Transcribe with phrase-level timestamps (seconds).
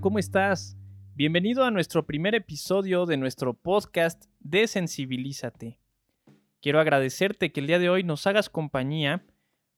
[0.00, 0.78] ¿cómo estás?
[1.14, 5.78] Bienvenido a nuestro primer episodio de nuestro podcast Desensibilízate.
[6.62, 9.26] Quiero agradecerte que el día de hoy nos hagas compañía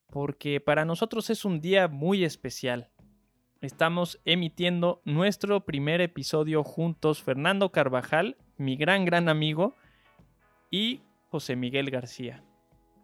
[0.08, 2.90] porque para nosotros es un día muy especial.
[3.60, 9.74] Estamos emitiendo nuestro primer episodio juntos Fernando Carvajal, mi gran gran amigo,
[10.70, 12.44] y José Miguel García.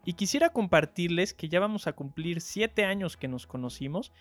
[0.05, 4.13] Y quisiera compartirles que ya vamos a cumplir siete años que nos conocimos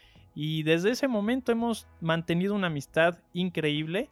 [0.42, 4.10] y desde ese momento hemos mantenido una amistad increíble.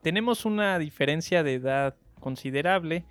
[0.00, 3.04] Tenemos una diferencia de edad considerable,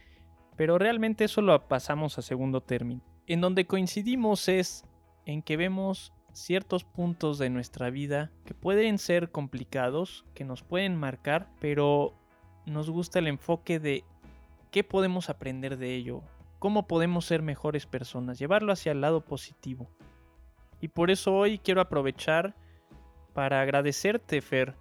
[0.56, 3.02] pero realmente eso lo pasamos a segundo término.
[3.28, 4.86] En donde coincidimos es
[5.26, 10.96] en que vemos ciertos puntos de nuestra vida que pueden ser complicados, que nos pueden
[10.96, 12.14] marcar, pero
[12.66, 14.06] nos gusta el enfoque de
[14.72, 16.24] qué podemos aprender de ello,
[16.60, 19.90] cómo podemos ser mejores personas, llevarlo hacia el lado positivo.
[20.82, 22.56] Y por eso hoy quiero aprovechar
[23.34, 24.76] para agradecerte, Fer,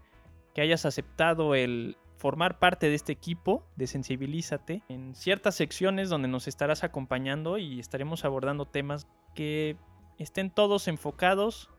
[0.55, 6.28] que hayas aceptado el formar parte de este equipo de Sensibilízate en ciertas secciones donde
[6.28, 9.77] nos estarás acompañando y estaremos abordando temas que
[10.19, 11.70] estén todos enfocados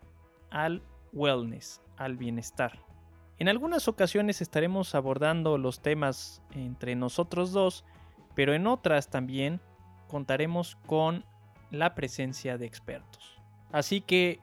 [0.52, 2.84] al wellness, al bienestar.
[3.40, 7.84] En algunas ocasiones estaremos abordando los temas entre nosotros dos,
[8.36, 9.62] pero en otras también
[10.08, 11.26] contaremos con
[11.72, 13.37] la presencia de expertos.
[13.72, 14.40] Así que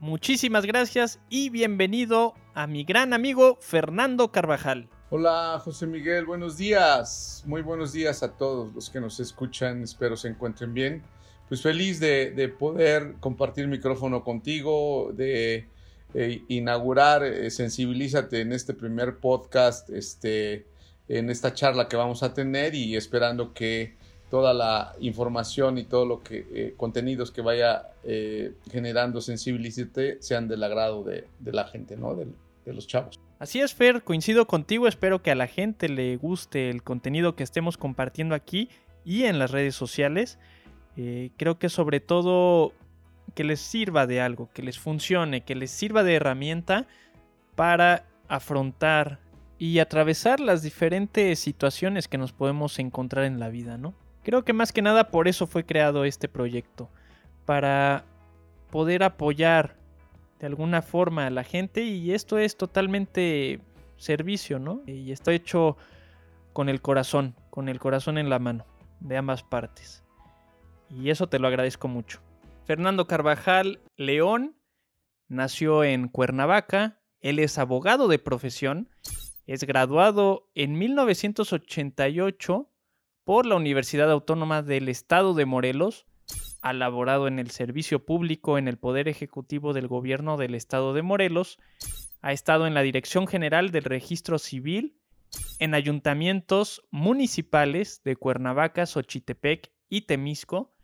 [0.00, 4.88] muchísimas gracias y bienvenido a mi gran amigo Fernando Carvajal.
[5.10, 7.42] Hola José Miguel, buenos días.
[7.46, 9.82] Muy buenos días a todos los que nos escuchan.
[9.82, 11.02] Espero se encuentren bien.
[11.48, 15.68] Pues feliz de, poder compartir micrófono contigo, de
[16.14, 20.66] eh, inaugurar eh, Sensibilízate en este primer podcast, este,
[21.08, 23.96] en esta charla que vamos a tener y esperando que
[24.32, 30.48] toda la información y todo lo que eh, contenidos que vaya eh, generando Sensibilízate sean
[30.48, 32.14] del agrado de, la gente, ¿no?
[32.14, 32.26] De,
[32.72, 33.20] los chavos.
[33.38, 37.42] Así es, Fer, coincido contigo, espero que a la gente le guste el contenido que
[37.42, 38.70] estemos compartiendo aquí
[39.04, 40.38] y en las redes sociales.
[40.96, 42.72] Eh, creo que sobre todo
[43.34, 46.86] que les sirva de algo, que les funcione, que les sirva de herramienta
[47.54, 49.18] para afrontar
[49.58, 53.92] y atravesar las diferentes situaciones que nos podemos encontrar en la vida, ¿no?
[54.22, 56.90] Creo que más que nada por eso fue creado este proyecto,
[57.44, 58.04] para
[58.70, 59.76] poder apoyar
[60.38, 63.60] de alguna forma a la gente y esto es totalmente
[63.96, 64.82] servicio, ¿no?
[64.86, 65.76] Y está hecho
[66.52, 68.66] con el corazón, con el corazón en la mano,
[69.00, 70.02] de ambas partes.
[70.90, 72.20] Y eso te lo agradezco mucho.
[72.64, 74.56] Fernando Carvajal León
[75.28, 78.88] nació en Cuernavaca, él es abogado de profesión,
[79.46, 82.71] es graduado en 1988
[83.24, 86.06] por la Universidad Autónoma del Estado de Morelos,
[86.60, 91.02] ha laborado en el servicio público en el Poder Ejecutivo del Gobierno del Estado de
[91.02, 91.58] Morelos,
[92.20, 94.96] ha estado en la Dirección General del Registro Civil,
[95.58, 100.74] en ayuntamientos municipales de Cuernavaca, Xochitepec y Temisco,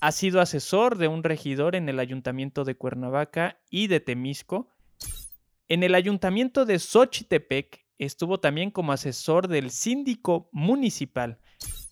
[0.00, 4.68] ha sido asesor de un regidor en el Ayuntamiento de Cuernavaca y de Temisco,
[5.68, 11.38] en el Ayuntamiento de Xochitepec estuvo también como asesor del síndico municipal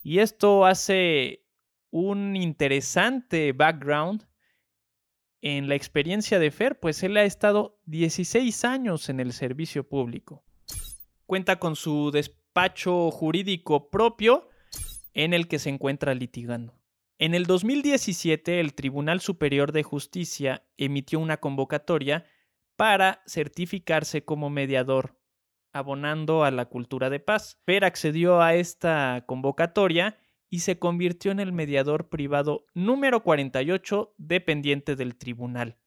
[0.02, 1.44] y esto hace
[1.90, 4.26] un interesante background
[5.40, 10.44] en la experiencia de Fer, pues él ha estado 16 años en el servicio público.
[11.26, 14.48] Cuenta con su despacho jurídico propio
[15.14, 16.78] en el que se encuentra litigando.
[17.18, 22.24] En el 2017, el Tribunal Superior de Justicia emitió una convocatoria
[22.76, 25.21] para certificarse como mediador
[25.72, 27.58] abonando a la cultura de paz.
[27.64, 30.18] Fer accedió a esta convocatoria
[30.48, 35.78] y se convirtió en el mediador privado número 48 dependiente del tribunal.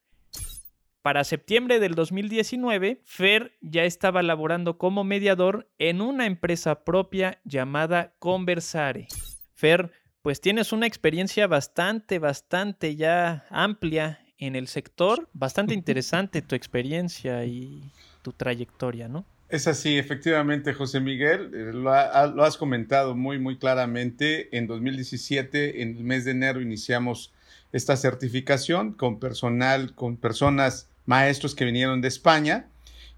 [1.06, 8.16] Para septiembre del 2019, Fer ya estaba laborando como mediador en una empresa propia llamada
[8.18, 9.08] Conversare.
[9.54, 9.92] Fer,
[10.24, 17.46] pues tienes una experiencia bastante, bastante ya amplia en el sector, bastante interesante tu experiencia
[17.46, 17.84] y
[18.24, 19.26] tu trayectoria, ¿no?
[19.48, 24.56] Es así, efectivamente, José Miguel, eh, lo, has comentado muy, muy claramente.
[24.58, 27.32] En 2017, en el mes de enero, iniciamos
[27.72, 32.68] esta certificación con personal, con personas, maestros que vinieron de España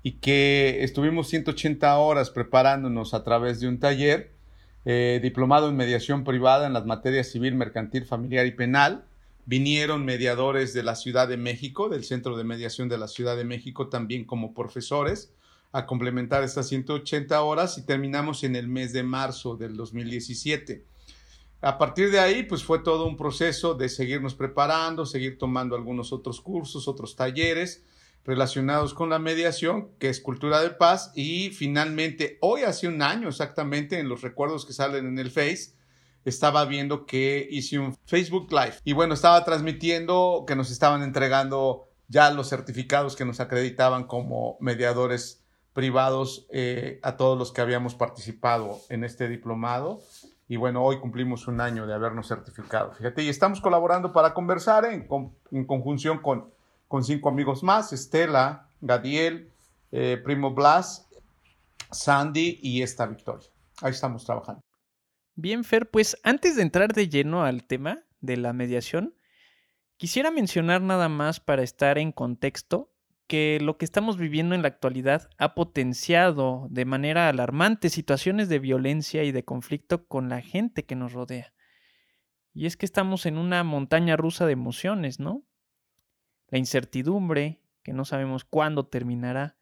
[0.04, 4.32] y que estuvimos 180 horas preparándonos a través de un taller
[4.84, 9.06] eh, diplomado en mediación privada en las materias civil, mercantil, familiar y penal.
[9.46, 13.46] Vinieron mediadores de la Ciudad de México, del Centro de Mediación de la Ciudad de
[13.46, 15.32] México, también como profesores
[15.78, 20.84] a complementar estas 180 horas y terminamos en el mes de marzo del 2017.
[21.62, 26.12] A partir de ahí, pues fue todo un proceso de seguirnos preparando, seguir tomando algunos
[26.12, 27.86] otros cursos, otros talleres,
[28.26, 31.12] relacionados con la mediación, que es cultura de paz.
[31.14, 35.76] Y finalmente, hoy hace un año exactamente, en los recuerdos que salen en el Face,
[36.26, 38.78] estaba viendo que hice un Facebook Live.
[38.84, 44.58] Y bueno, estaba transmitiendo que nos estaban entregando ya los certificados que nos acreditaban como
[44.60, 45.44] mediadores
[45.78, 50.02] privados eh, a todos los que habíamos participado en este diplomado.
[50.48, 52.94] Y bueno, hoy cumplimos un año de habernos certificado.
[52.94, 55.08] Fíjate, y estamos colaborando para conversar en,
[55.52, 56.50] en conjunción con,
[56.88, 59.52] con, cinco amigos más, Estela, Gadiel,
[59.92, 61.08] eh, Primo Blas,
[61.92, 63.48] Sandy y esta Victoria.
[63.84, 64.62] Ahí estamos trabajando.
[65.36, 69.14] Bien, Fer, pues antes de entrar de lleno al tema de la mediación,
[69.98, 72.90] quisiera mencionar nada más para estar en contexto
[73.28, 78.60] que lo que estamos viviendo en la actualidad ha potenciado de manera alarmante situaciones de
[78.60, 81.54] violencia y de conflicto con la gente que nos rodea.
[82.54, 85.44] Y es que estamos en una montaña rusa de emociones, ¿no?
[86.48, 89.58] La incertidumbre, que no sabemos cuándo terminará,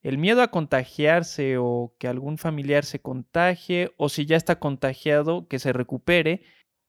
[0.00, 5.48] el miedo a contagiarse o que algún familiar se contagie o si ya está contagiado,
[5.48, 6.42] que se recupere,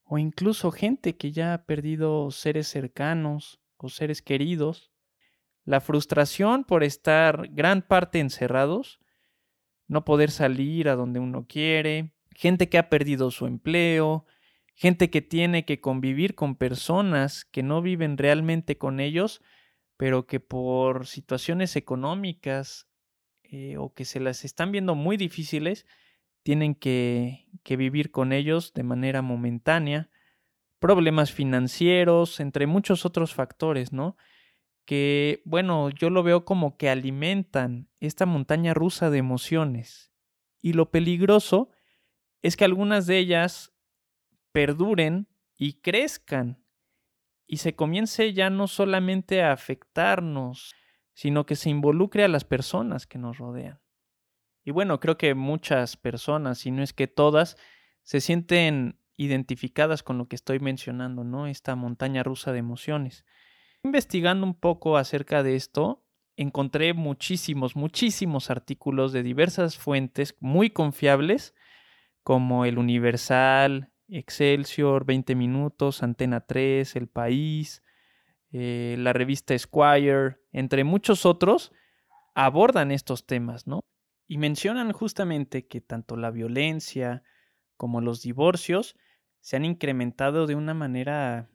[0.03, 4.91] o incluso gente que ya ha perdido seres cercanos o seres queridos
[5.69, 8.99] la frustración por estar gran parte encerrados,
[9.87, 14.25] no poder salir a donde uno quiere, gente que ha perdido su empleo,
[14.73, 19.43] gente que tiene que convivir con personas que no viven realmente con ellos,
[19.95, 22.87] pero que por situaciones económicas
[23.43, 25.85] eh, o que se las están viendo muy difíciles,
[26.41, 30.09] tienen que, que vivir con ellos de manera momentánea,
[30.79, 34.17] problemas financieros, entre muchos otros factores, ¿no?
[34.89, 40.11] Que, bueno, yo lo veo como que alimentan esta montaña rusa de emociones.
[40.63, 41.69] Y lo peligroso
[42.41, 43.71] es que algunas de ellas
[44.51, 46.65] perduren y crezcan
[47.45, 50.73] y se comience ya no solamente a afectarnos,
[51.13, 53.79] sino que se involucre a las personas que nos rodean.
[54.63, 57.57] Y bueno, creo que muchas personas, si no es que todas,
[58.01, 61.45] se sienten identificadas con lo que estoy mencionando, ¿no?
[61.45, 63.23] Esta montaña rusa de emociones.
[63.83, 66.05] Investigando un poco acerca de esto,
[66.35, 71.55] encontré muchísimos, muchísimos artículos de diversas fuentes muy confiables,
[72.23, 77.83] como El Universal, Excelsior, 20 Minutos, Antena 3, El País,
[78.51, 81.71] eh, la revista Esquire, entre muchos otros,
[82.35, 83.81] abordan estos temas, ¿no?
[84.27, 87.23] Y mencionan justamente que tanto la violencia
[87.77, 88.95] como los divorcios
[89.39, 91.49] se han incrementado de una manera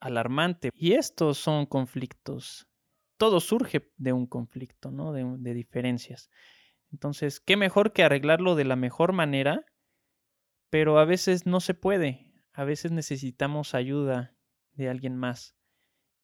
[0.00, 0.70] alarmante.
[0.74, 2.68] Y estos son conflictos.
[3.16, 5.12] Todo surge de un conflicto, ¿no?
[5.12, 6.30] De, de diferencias.
[6.92, 9.64] Entonces, ¿qué mejor que arreglarlo de la mejor manera?
[10.70, 12.32] Pero a veces no se puede.
[12.52, 14.36] A veces necesitamos ayuda
[14.72, 15.56] de alguien más.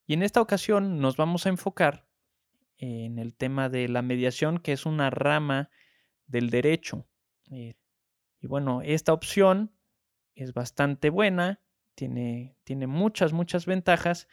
[0.06, 2.08] Y en esta ocasión nos vamos a enfocar
[2.76, 5.70] en el tema de la mediación, que es una rama
[6.26, 7.06] del derecho.
[7.50, 7.74] Eh,
[8.40, 9.72] y bueno, esta opción
[10.34, 11.60] es bastante buena
[11.94, 14.28] tiene, tiene muchas, muchas ventajas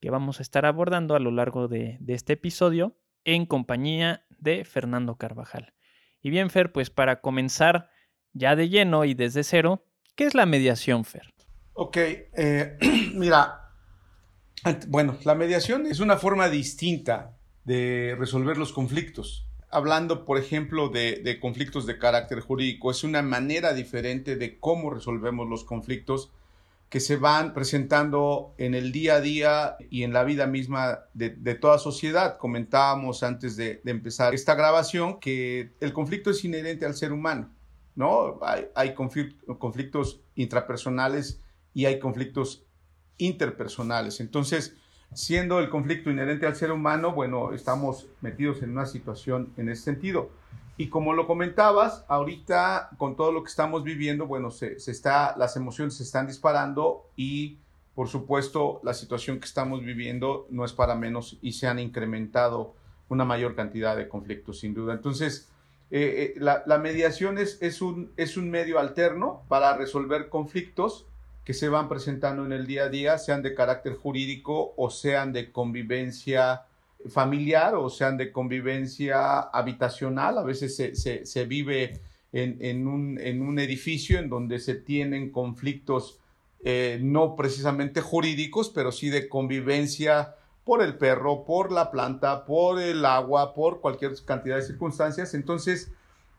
[0.00, 5.16] que vamos a estar abordando a lo largo de, este episodio en compañía de Fernando
[5.16, 5.74] Carvajal.
[6.22, 7.90] Y bien, Fer, pues para comenzar
[8.32, 9.84] ya de lleno y desde cero,
[10.14, 11.34] ¿qué es la mediación, Fer?
[11.74, 12.78] Ok, eh,
[13.14, 13.72] mira,
[14.88, 19.46] bueno, la mediación es una forma distinta de resolver los conflictos.
[19.70, 24.90] Hablando, por ejemplo, de, de conflictos de carácter jurídico, es una manera diferente de cómo
[24.90, 26.32] resolvemos los conflictos
[26.88, 31.30] que se van presentando en el día a día y en la vida misma de,
[31.54, 32.38] toda sociedad.
[32.38, 37.50] Comentábamos antes de, empezar esta grabación que el conflicto es inherente al ser humano,
[37.94, 38.40] ¿no?
[38.74, 41.42] Hay, conflictos intrapersonales
[41.74, 42.64] y hay conflictos
[43.18, 44.20] interpersonales.
[44.20, 44.74] Entonces,
[45.12, 49.82] siendo el conflicto inherente al ser humano, bueno, estamos metidos en una situación en ese
[49.82, 50.30] sentido.
[50.80, 55.56] Y como lo comentabas, ahorita con todo lo que estamos viviendo, bueno, se, está, las
[55.56, 57.58] emociones se están disparando y
[57.96, 62.76] por supuesto la situación que estamos viviendo no es para menos y se han incrementado
[63.08, 64.94] una mayor cantidad de conflictos, sin duda.
[64.94, 65.48] Entonces,
[65.90, 71.06] eh, eh, la, mediación es, es, un, es un medio alterno para resolver conflictos
[71.44, 75.32] que se van presentando en el día a día, sean de carácter jurídico o sean
[75.32, 76.66] de convivencia
[77.06, 80.38] familiar o sean de convivencia habitacional.
[80.38, 82.00] A veces se, vive
[82.32, 86.18] en, un, edificio en donde se tienen conflictos
[86.64, 92.80] eh, no precisamente jurídicos, pero sí de convivencia por el perro, por la planta, por
[92.80, 95.34] el agua, por cualquier cantidad de circunstancias.
[95.34, 95.92] Entonces,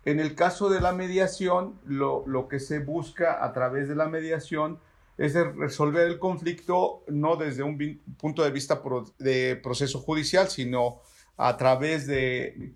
[0.06, 4.08] en el caso de la mediación, lo, lo que se busca a través de la
[4.08, 4.80] mediación
[5.20, 8.82] es resolver el conflicto no desde un punto de vista
[9.20, 11.02] de proceso judicial, sino
[11.36, 12.72] a través de,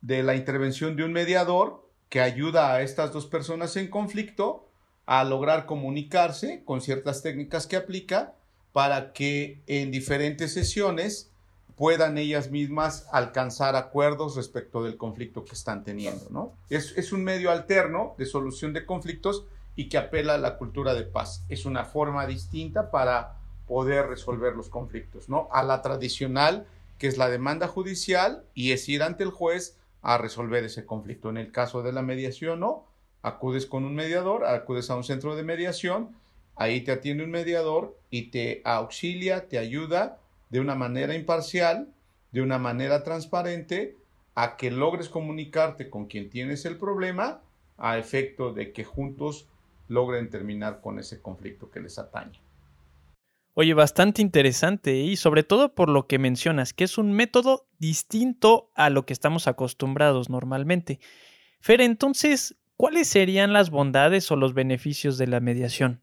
[0.00, 4.68] de la intervención de un mediador que ayuda a estas dos personas en conflicto
[5.06, 8.34] a lograr comunicarse con ciertas técnicas que aplica
[8.72, 11.32] para que en diferentes sesiones
[11.76, 16.52] puedan ellas mismas alcanzar acuerdos respecto del conflicto que están teniendo, ¿no?
[16.70, 19.46] Es, es, un medio alterno de solución de conflictos
[19.78, 21.44] y que apela a la cultura de paz.
[21.48, 23.36] Es una forma distinta para
[23.68, 25.48] poder resolver los conflictos, ¿no?
[25.52, 26.66] A la tradicional,
[26.98, 31.30] que es la demanda judicial y es ir ante el juez a resolver ese conflicto.
[31.30, 32.86] En el caso de la mediación, no,
[33.22, 36.10] acudes con un mediador, acudes a un centro de mediación,
[36.56, 40.18] ahí te atiende un mediador y te auxilia, te ayuda
[40.50, 41.86] de una manera imparcial,
[42.32, 43.94] de una manera transparente,
[44.34, 47.42] a que logres comunicarte con quien tienes el problema
[47.76, 49.46] a efecto de que juntos
[49.88, 52.40] logren terminar con ese conflicto que les atañe.
[53.54, 58.70] Oye, bastante interesante y sobre todo por lo que mencionas, que es un método distinto
[58.76, 61.00] a lo que estamos acostumbrados normalmente.
[61.60, 66.02] Fer, entonces, ¿cuáles serían las bondades o los beneficios de la mediación?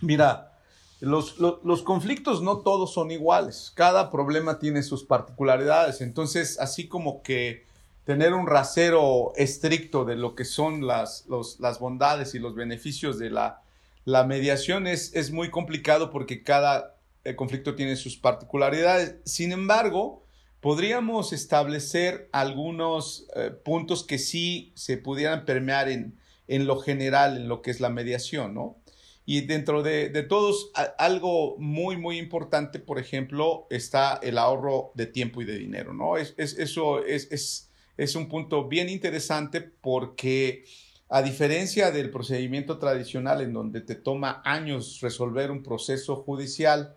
[0.00, 0.58] Mira,
[1.00, 7.66] los, conflictos no todos son iguales, cada problema tiene sus particularidades, entonces así como que
[8.04, 11.26] tener un rasero estricto de lo que son las,
[11.58, 13.62] las bondades y los beneficios de la,
[14.04, 19.16] la mediación es, es, muy complicado porque cada eh, conflicto tiene sus particularidades.
[19.24, 20.24] Sin embargo,
[20.60, 26.18] podríamos establecer algunos eh, puntos que sí se pudieran permear en,
[26.48, 28.76] en lo general, en lo que es la mediación, ¿no?
[29.26, 35.40] Y dentro de, todos, algo muy, muy importante, por ejemplo, está el ahorro de tiempo
[35.40, 36.18] y de dinero, ¿no?
[36.18, 40.64] Es, eso es, es, un punto bien interesante porque
[41.08, 46.94] a diferencia del procedimiento tradicional en donde te toma años resolver un proceso judicial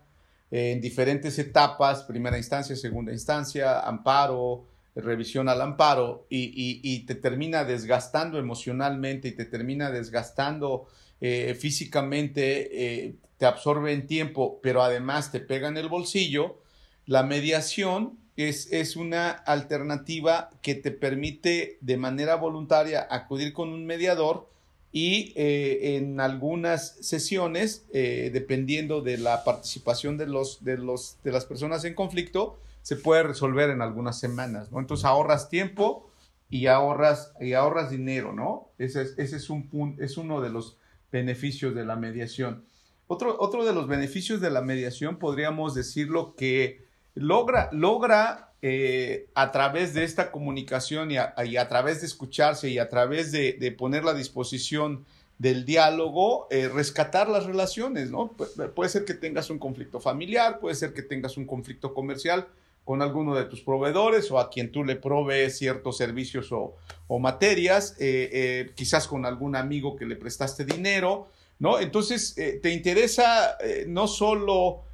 [0.51, 7.63] eh, en diferentes etapas, primera instancia, segunda instancia, amparo, revisión al amparo, y te termina
[7.63, 10.87] desgastando emocionalmente y te termina desgastando
[11.19, 16.59] eh, físicamente eh, te absorbe en tiempo, pero además te pega en el bolsillo,
[17.05, 23.85] la mediación es, es, una alternativa que te permite de manera voluntaria acudir con un
[23.85, 24.47] mediador
[24.91, 31.45] y eh, en algunas sesiones, dependiendo de la participación de, los, de, los, de las
[31.45, 34.79] personas en conflicto, se puede resolver en algunas semanas, ¿no?
[34.79, 36.09] Entonces ahorras tiempo
[36.49, 38.69] y ahorras, y ahorras dinero, ¿no?
[38.77, 40.77] Ese es, ese es, un es uno de los
[41.11, 42.63] beneficios de la mediación.
[43.07, 46.86] Otro, otro de los beneficios de la mediación podríamos decirlo que
[47.19, 52.89] logra, logra eh, a través de esta comunicación y a, través de escucharse y a
[52.89, 55.05] través de, poner la disposición
[55.37, 58.31] del diálogo, eh, rescatar las relaciones, ¿no?
[58.75, 62.47] puede ser que tengas un conflicto familiar, puede ser que tengas un conflicto comercial,
[62.83, 67.95] con alguno de tus proveedores o a quien tú le provees ciertos servicios o, materias,
[67.99, 71.27] eh, quizás con algún amigo que le prestaste dinero,
[71.59, 71.79] ¿no?
[71.81, 73.57] Entonces, te interesa
[73.87, 74.86] no solo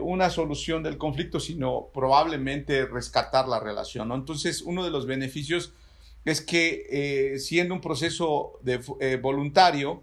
[0.00, 4.14] una solución del conflicto, sino probablemente rescatar la relación, ¿no?
[4.14, 5.72] Entonces, uno de los beneficios
[6.24, 10.02] es que siendo un proceso de, voluntario,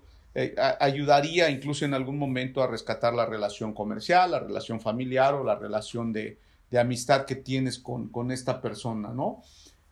[0.79, 5.55] ayudaría incluso en algún momento a rescatar la relación comercial, la relación familiar o la
[5.55, 6.37] relación de,
[6.71, 9.41] de amistad que tienes con, esta persona, ¿no?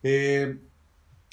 [0.02, 0.56] Eh,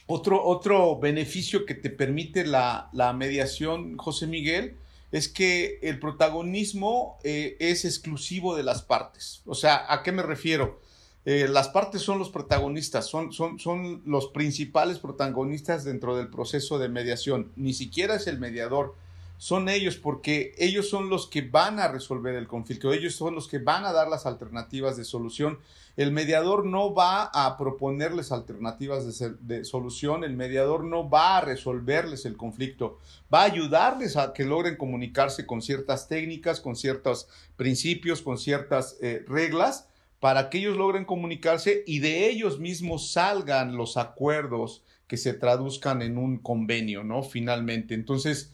[0.05, 4.75] otro, otro beneficio que te permite la, mediación, José Miguel,
[5.13, 9.43] es que el protagonismo eh, es exclusivo de las partes.
[9.45, 10.81] O sea, ¿a qué me refiero?
[11.23, 16.79] Eh, las partes son los protagonistas, son, son, son los principales protagonistas dentro del proceso
[16.79, 17.51] de mediación.
[17.55, 18.95] Ni siquiera es el mediador
[19.43, 23.49] son ellos porque ellos son los que van a resolver el conflicto, ellos son los
[23.49, 25.59] que van a dar las alternativas de solución.
[25.97, 32.23] El mediador no va a proponerles alternativas de, solución, el mediador no va a resolverles
[32.25, 32.99] el conflicto,
[33.33, 38.95] va a ayudarles a que logren comunicarse con ciertas técnicas, con ciertos principios, con ciertas
[39.01, 39.89] eh, reglas,
[40.21, 46.01] para que ellos logren comunicarse y de ellos mismos salgan los acuerdos que se traduzcan
[46.01, 47.23] en un convenio, ¿no?
[47.23, 47.93] Finalmente.
[47.93, 48.53] Entonces,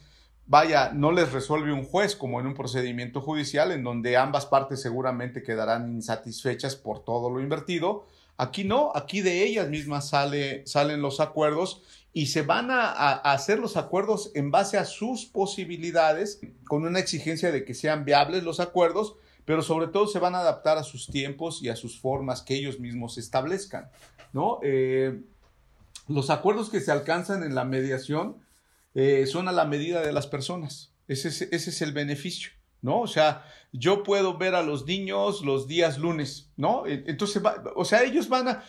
[0.50, 4.82] vaya, no les resuelve un juez como en un procedimiento judicial en donde ambas partes
[4.82, 8.08] seguramente quedarán insatisfechas por todo lo invertido.
[8.36, 13.60] Aquí no, aquí de ellas mismas sale, salen los acuerdos y se van a, hacer
[13.60, 18.60] los acuerdos en base a sus posibilidades, con una exigencia de que sean viables los
[18.60, 22.42] acuerdos, pero sobre todo se van a adaptar a sus tiempos y a sus formas
[22.42, 23.92] que ellos mismos establezcan.
[24.34, 24.60] ¿no?
[24.64, 25.22] Eh,
[26.08, 28.38] los acuerdos que se alcanzan en la mediación
[28.96, 30.94] eh, son a la medida de las personas.
[31.08, 32.52] Ese es, ese es el beneficio.
[32.82, 33.02] ¿no?
[33.02, 36.86] O sea, yo puedo ver a los niños los días lunes, ¿no?
[36.88, 37.42] E, entonces,
[37.76, 38.64] o sea, ellos van a,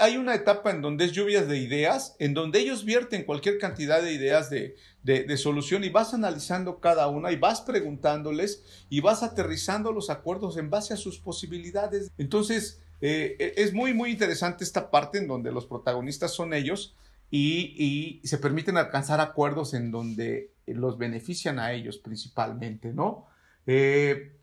[0.00, 4.02] hay una etapa en donde es lluvias de ideas, en donde ellos vierten cualquier cantidad
[4.02, 9.22] de ideas de, de, solución y vas analizando cada una y vas preguntándoles y vas
[9.22, 12.10] aterrizando los acuerdos en base a sus posibilidades.
[12.18, 16.94] Entonces, eh, e, es muy, muy interesante esta parte en donde los protagonistas son ellos
[17.34, 23.26] y, se permiten alcanzar acuerdos en donde los benefician a ellos principalmente, ¿no?
[23.66, 24.36] Eh,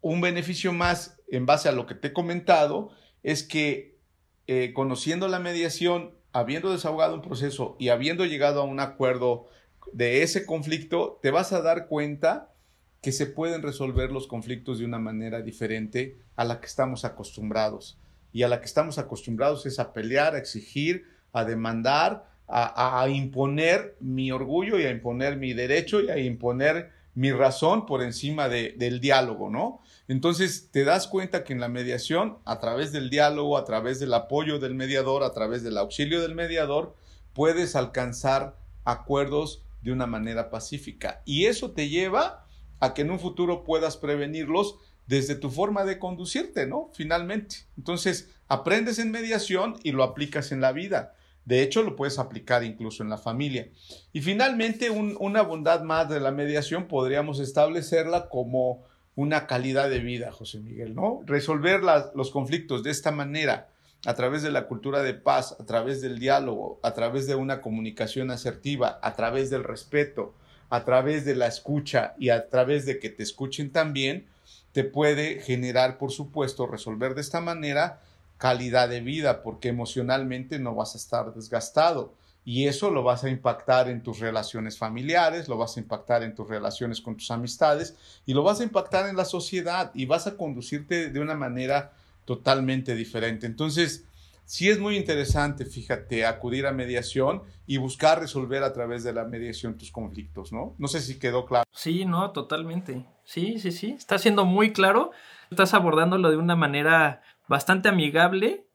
[0.00, 3.98] un beneficio más en base a lo que te he comentado es que
[4.46, 9.48] eh, conociendo la mediación, habiendo desahogado un proceso y habiendo llegado a un acuerdo
[9.92, 12.54] de ese conflicto, te vas a dar cuenta
[13.02, 17.98] que se pueden resolver los conflictos de una manera diferente a la que estamos acostumbrados.
[18.32, 23.96] Y a la que estamos acostumbrados es a pelear, a exigir, a demandar, a imponer
[24.00, 29.00] mi orgullo y a imponer mi derecho y a imponer mi razón por encima del
[29.00, 29.80] diálogo, ¿no?
[30.08, 34.14] Entonces te das cuenta que en la mediación, a través del diálogo, a través del
[34.14, 36.96] apoyo del mediador, a través del auxilio del mediador,
[37.34, 41.22] puedes alcanzar acuerdos de una manera pacífica.
[41.24, 42.46] Y eso te lleva
[42.80, 46.90] a que en un futuro puedas prevenirlos desde tu forma de conducirte, ¿no?
[46.94, 47.56] Finalmente.
[47.76, 51.14] Entonces, aprendes en mediación y lo aplicas en la vida.
[51.44, 53.68] De hecho, lo puedes aplicar incluso en la familia.
[54.12, 58.84] Y finalmente, una bondad más de la mediación podríamos establecerla como
[59.14, 61.20] una calidad de vida, José Miguel, ¿no?
[61.26, 61.80] Resolver
[62.14, 63.68] los conflictos de esta manera,
[64.06, 67.60] a través de la cultura de paz, a través del diálogo, a través de una
[67.60, 70.34] comunicación asertiva, a través del respeto,
[70.70, 74.26] a través de la escucha y a través de que te escuchen también,
[74.72, 78.00] te puede generar, por supuesto, resolver de esta manera
[78.42, 82.12] calidad de vida, porque emocionalmente no vas a estar desgastado.
[82.44, 86.34] Y eso lo vas a impactar en tus relaciones familiares, lo vas a impactar en
[86.34, 87.94] tus relaciones con tus amistades
[88.26, 91.92] y lo vas a impactar en la sociedad y vas a conducirte de una manera
[92.24, 93.46] totalmente diferente.
[93.46, 94.06] Entonces,
[94.44, 99.22] sí es muy interesante, fíjate, acudir a mediación y buscar resolver a través de la
[99.22, 100.74] mediación tus conflictos, ¿no?
[100.78, 101.64] No sé si quedó claro.
[101.70, 103.06] Sí, no, totalmente.
[103.22, 103.94] Sí, sí, sí.
[103.96, 105.12] Está siendo muy claro.
[105.48, 108.66] Estás abordándolo de una manera bastante amigable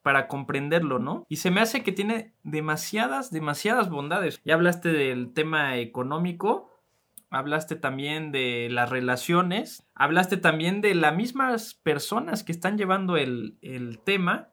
[0.00, 1.26] para comprenderlo, ¿no?
[1.28, 4.40] Y se me hace que tiene demasiadas, demasiadas bondades.
[4.46, 6.70] Ya hablaste del tema económico,
[7.28, 13.58] hablaste también de las relaciones, hablaste también de las mismas personas que están llevando el,
[13.60, 14.48] el tema,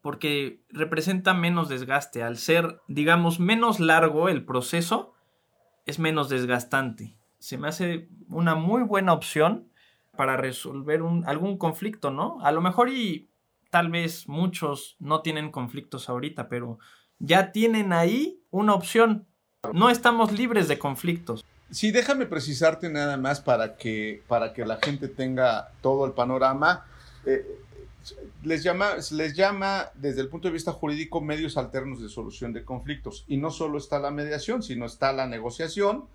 [0.00, 2.24] porque representa menos desgaste.
[2.24, 5.14] Al ser, digamos, menos largo el proceso,
[5.86, 7.16] es menos desgastante.
[7.38, 9.69] Se me hace una muy buena opción
[10.16, 12.38] para resolver algún conflicto, ¿no?
[12.42, 13.30] A lo mejor y
[13.70, 16.78] tal vez muchos no tienen conflictos ahorita, pero
[17.18, 19.26] ya tienen ahí una opción.
[19.72, 21.44] No estamos libres de conflictos.
[21.70, 26.84] Sí, déjame precisarte nada más para que, para que la gente tenga todo el panorama.
[27.24, 27.46] Eh,
[28.42, 32.64] les, llama, les llama desde el punto de vista jurídico medios alternos de solución de
[32.64, 33.24] conflictos.
[33.28, 36.06] Y no solo está la mediación, sino está la negociación,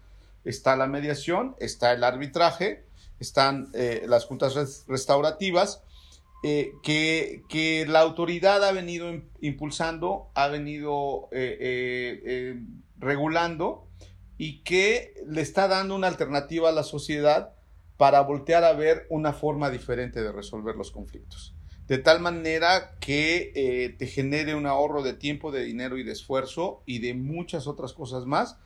[0.44, 2.84] está la mediación, está el arbitraje
[3.20, 5.84] están eh, las juntas restaurativas,
[6.44, 12.60] eh, que, la autoridad ha venido impulsando, ha venido eh,
[12.98, 13.88] regulando
[14.38, 17.54] y que le está dando una alternativa a la sociedad
[17.98, 21.56] para voltear a ver una forma diferente de resolver los conflictos.
[21.88, 26.82] De tal manera que te genere un ahorro de tiempo, de dinero y de esfuerzo
[26.86, 28.58] y de muchas otras cosas más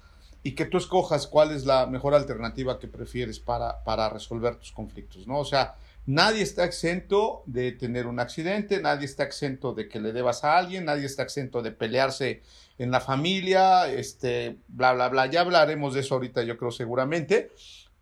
[0.44, 4.72] y que tú escojas cuál es la mejor alternativa que prefieres para, para resolver tus
[4.72, 5.40] conflictos, ¿no?
[5.40, 5.76] O sea,
[6.06, 10.58] nadie está exento de tener un accidente, nadie está exento de que le debas a
[10.58, 12.42] alguien, nadie está exento de pelearse
[12.78, 15.26] en la familia, este, bla, bla, bla.
[15.28, 17.52] Ya hablaremos de eso ahorita, yo creo seguramente,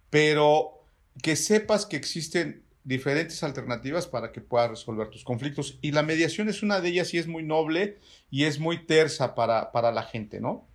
[0.10, 0.84] pero
[1.22, 6.48] que sepas que existen diferentes alternativas para que puedas resolver tus conflictos y la mediación
[6.48, 7.98] es una de ellas y es muy noble
[8.32, 10.66] y es muy tersa para, para la gente, ¿no?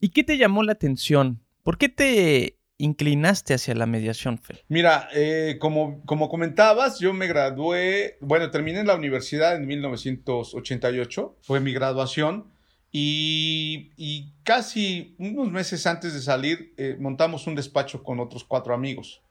[0.00, 1.42] ¿Y qué te llamó la atención?
[1.62, 4.64] ¿Por qué te inclinaste hacia la mediación, Fel?
[4.68, 11.36] Mira, eh, como, como comentabas, yo me gradué, bueno, terminé en la universidad en 1988,
[11.42, 12.50] fue mi graduación,
[12.92, 19.22] y, casi unos meses antes de salir eh, montamos un despacho con otros cuatro amigos.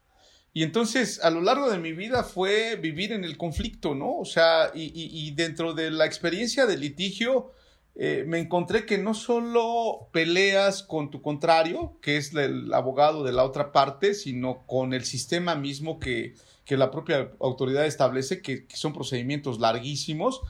[0.54, 4.18] Y entonces, a lo largo de mi vida fue vivir en el conflicto, ¿no?
[4.18, 7.52] O sea, y, y dentro de la experiencia de litigio,
[7.96, 13.34] eh, me encontré que no solo peleas con tu contrario, que es el abogado de
[13.34, 16.36] la otra parte, sino con el sistema mismo que,
[16.70, 20.42] la propia autoridad establece, que, son procedimientos larguísimos,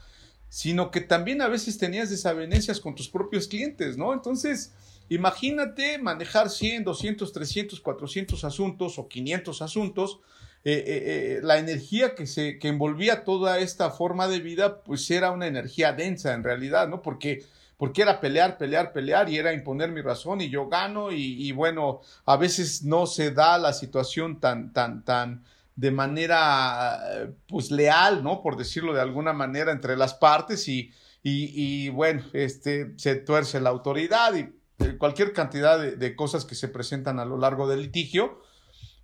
[0.50, 4.12] sino que también a veces tenías desavenencias con tus propios clientes, ¿no?
[4.12, 4.74] Entonces,
[5.10, 10.20] Imagínate manejar 100, 200, 300, 400 asuntos o 500 asuntos.
[10.62, 15.10] Eh, eh, eh, la energía que, se, que envolvía toda esta forma de vida, pues
[15.10, 17.00] era una energía densa en realidad, ¿no?
[17.00, 17.46] Porque,
[17.78, 22.02] porque era pelear, pelear, pelear y era imponer mi razón y yo gano y, bueno,
[22.26, 25.44] a veces no se da la situación tan, tan, tan,
[25.76, 28.42] de manera pues leal, ¿no?
[28.42, 30.92] Por decirlo de alguna manera entre las partes y,
[31.22, 34.60] y, bueno, este, se tuerce la autoridad y
[34.98, 38.42] cualquier cantidad de, cosas que se presentan a lo largo del litigio.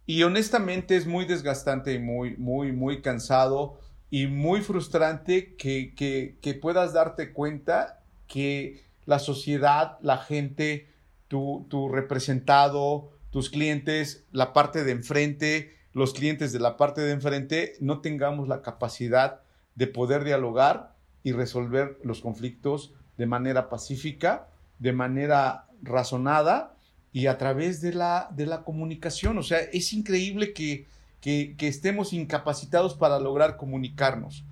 [0.06, 6.38] Y honestamente es muy desgastante y muy, muy, muy cansado y muy frustrante que, que,
[6.40, 10.88] que puedas darte cuenta que la sociedad, la gente,
[11.26, 17.12] tu, tu representado, tus clientes, la parte de enfrente, los clientes de la parte de
[17.12, 19.40] enfrente no tengamos la capacidad
[19.74, 26.75] de poder dialogar y resolver los conflictos de manera pacífica, de manera razonada
[27.16, 29.38] y a través de la, de la comunicación.
[29.38, 30.84] O sea, es increíble que,
[31.22, 34.44] que, estemos incapacitados para lograr comunicarnos.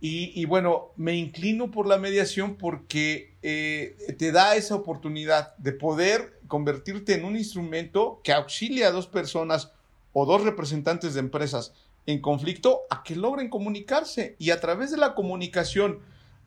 [0.00, 6.40] Y, bueno, me inclino por la mediación porque eh, te da esa oportunidad de poder
[6.48, 9.70] convertirte en un instrumento que auxilia a dos personas
[10.12, 11.72] o dos representantes de empresas
[12.06, 16.00] en conflicto a que logren comunicarse y a través de la comunicación,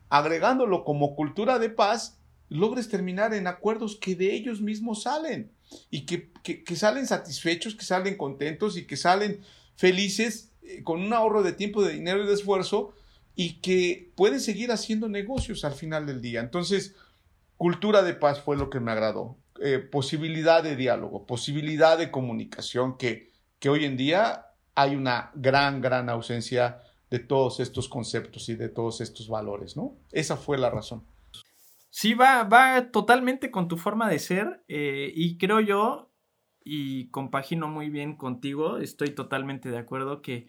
[0.10, 2.18] agregándolo como cultura de paz,
[2.50, 5.52] logres terminar en acuerdos que de ellos mismos salen
[5.90, 6.32] y que,
[6.76, 9.42] salen satisfechos, que salen contentos y que salen
[9.76, 12.94] felices eh, con un ahorro de tiempo, de dinero y de esfuerzo
[13.36, 16.40] y que pueden seguir haciendo negocios al final del día.
[16.40, 16.96] Entonces,
[17.58, 19.38] cultura de paz fue lo que me agradó.
[19.62, 25.82] Eh, posibilidad de diálogo, posibilidad de comunicación que que hoy en día hay una gran,
[25.82, 29.96] gran ausencia de todos estos conceptos y de todos estos valores, ¿no?
[30.12, 31.04] Esa fue la razón.
[31.98, 36.12] Sí, va, va totalmente con tu forma de ser eh, y creo yo,
[36.62, 40.48] y compagino muy bien contigo, estoy totalmente de acuerdo que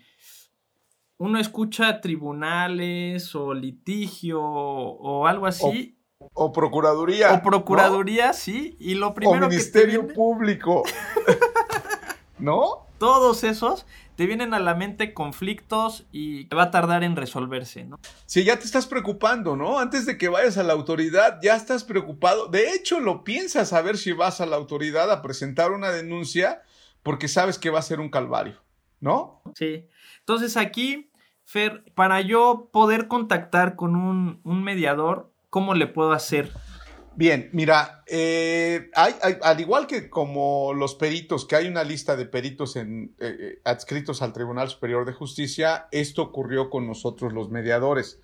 [1.19, 5.97] uno escucha tribunales o litigio o, algo así.
[6.19, 7.33] O, procuraduría.
[7.35, 10.83] O procuraduría, sí, y lo primero o ministerio público.
[12.41, 12.87] ¿No?
[12.99, 18.01] todos esos, te vienen a la mente conflictos y va a tardar en resolverse, ¿no?
[18.25, 19.79] Sí, ya te estás preocupando, ¿no?
[19.79, 22.49] Antes de que vayas a la autoridad, ya estás preocupado.
[22.49, 26.63] De hecho, lo piensas a ver si vas a la autoridad a presentar una denuncia
[27.03, 28.57] porque sabes que va a ser un calvario,
[29.01, 29.43] ¿no?
[29.55, 29.87] Sí.
[30.21, 31.11] Entonces aquí,
[31.45, 36.51] Fer, para yo poder contactar con un, un mediador, ¿cómo le puedo hacer?
[37.17, 42.27] Bien, mira, eh, hay, al igual que como los peritos, que hay una lista de
[42.27, 48.21] peritos eh, eh, adscritos al Tribunal Superior de Justicia, esto ocurrió con nosotros los mediadores.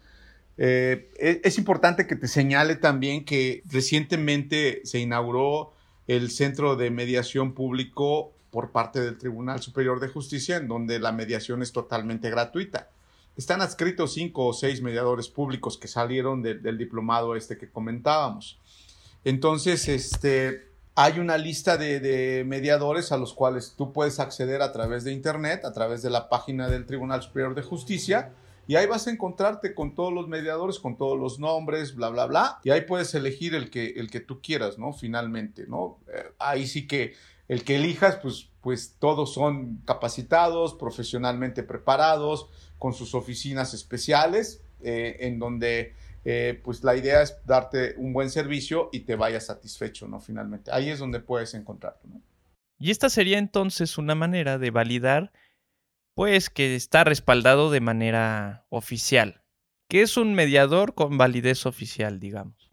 [0.58, 1.08] E,
[1.42, 5.72] es importante que te señale también que recientemente se inauguró
[6.06, 11.12] el Centro de Mediación Público por parte del Tribunal Superior de Justicia, en donde la
[11.12, 12.90] mediación es totalmente gratuita.
[13.38, 18.58] Están adscritos cinco o seis mediadores públicos que salieron del diplomado este que comentábamos.
[19.24, 25.04] Entonces, este, hay una lista de, mediadores a los cuales tú puedes acceder a través
[25.04, 28.32] de Internet, a través de la página del Tribunal Superior de Justicia.
[28.68, 32.26] Y ahí vas a encontrarte con todos los mediadores, con todos los nombres, bla, bla,
[32.26, 32.60] bla.
[32.62, 34.92] Y ahí puedes elegir el que, el que tú quieras, ¿no?
[34.92, 35.98] Finalmente, ¿no?
[36.12, 37.14] Eh, ahí sí que
[37.48, 45.16] el que elijas, pues, pues todos son capacitados, profesionalmente preparados, con sus oficinas especiales, eh,
[45.20, 50.06] en donde eh, pues la idea es darte un buen servicio y te vayas satisfecho,
[50.06, 50.20] ¿no?
[50.20, 50.70] Finalmente.
[50.72, 52.22] Ahí es donde puedes encontrarlo, ¿no?
[52.78, 55.32] Y esta sería entonces una manera de validar,
[56.14, 59.42] pues, que está respaldado de manera oficial.
[59.88, 62.70] que es un mediador con validez oficial, digamos?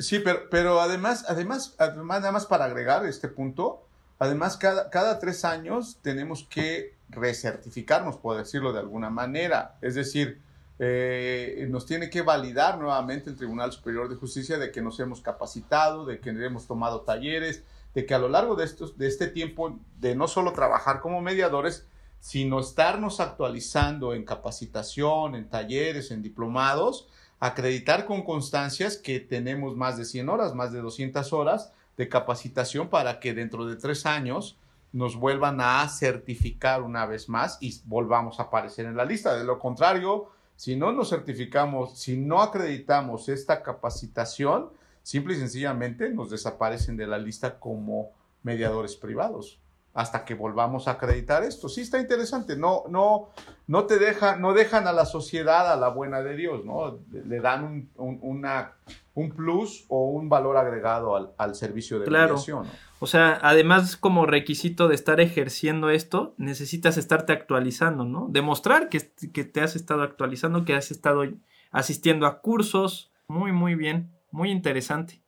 [0.00, 3.86] Sí, pero, pero además, además, además, nada más para agregar este punto,
[4.18, 9.78] además cada, cada tres años tenemos que recertificarnos, por decirlo de alguna manera.
[9.80, 10.40] Es decir,
[10.78, 15.20] eh, nos tiene que validar nuevamente el Tribunal Superior de Justicia de que nos hemos
[15.20, 17.64] capacitado, de que hemos tomado talleres,
[17.94, 21.20] de que a lo largo de, estos, de este tiempo, de no solo trabajar como
[21.20, 21.86] mediadores,
[22.20, 27.08] sino estarnos actualizando en capacitación, en talleres, en diplomados,
[27.40, 32.88] acreditar con constancias que tenemos más de 100 horas, más de 200 horas de capacitación
[32.88, 34.56] para que dentro de tres años
[34.92, 39.36] nos vuelvan a certificar una vez más y volvamos a aparecer en la lista.
[39.36, 44.70] De lo contrario, si no nos certificamos, si no acreditamos esta capacitación,
[45.04, 48.10] simple y sencillamente nos desaparecen de la lista como
[48.42, 49.60] mediadores privados.
[49.94, 51.68] hasta que volvamos a acreditar esto.
[51.68, 53.30] Sí está interesante, no, no,
[53.68, 56.98] no te deja, no dejan a la sociedad a la buena de Dios, ¿no?
[57.10, 58.74] Le dan un, una,
[59.14, 62.34] un plus o un valor agregado al, servicio de claro.
[62.34, 62.66] mediación.
[63.00, 68.26] O sea, además como requisito de estar ejerciendo esto, necesitas estarte actualizando, ¿no?
[68.28, 71.24] Demostrar que, que te has estado actualizando, que has estado
[71.70, 73.12] asistiendo a cursos.
[73.28, 75.22] Muy, muy bien, muy interesante.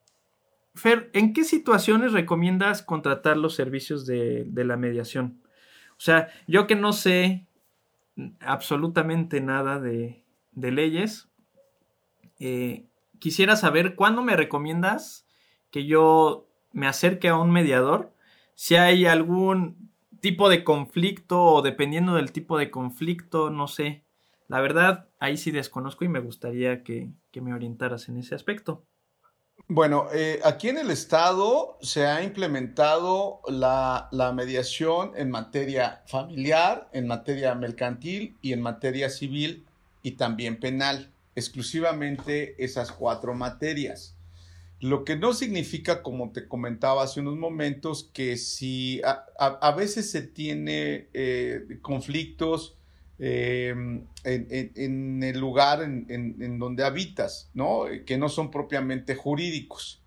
[0.75, 5.43] Fer, ¿en qué situaciones recomiendas contratar los servicios de, la mediación?
[5.93, 7.47] O sea, yo que no sé
[8.41, 11.29] absolutamente nada de, leyes,
[12.39, 12.87] eh,
[13.19, 15.27] quisiera saber cuándo me recomiendas
[15.71, 18.13] que yo me acerque a un mediador,
[18.55, 24.05] si hay algún tipo de conflicto o dependiendo del tipo de conflicto, no sé.
[24.49, 28.85] La verdad, ahí sí desconozco y me gustaría que me orientaras en ese aspecto.
[29.69, 37.07] Bueno, eh, aquí en el Estado se ha implementado la, mediación en materia familiar, en
[37.07, 39.67] materia mercantil y en materia civil
[40.03, 44.17] y también penal, exclusivamente esas cuatro materias.
[44.81, 50.23] Lo que no significa, como te comentaba hace unos momentos, que si a, veces se
[50.23, 52.77] tiene eh, conflictos
[53.23, 57.85] Em, en, el lugar en, donde habitas, ¿no?
[58.07, 60.01] Que no son propiamente jurídicos.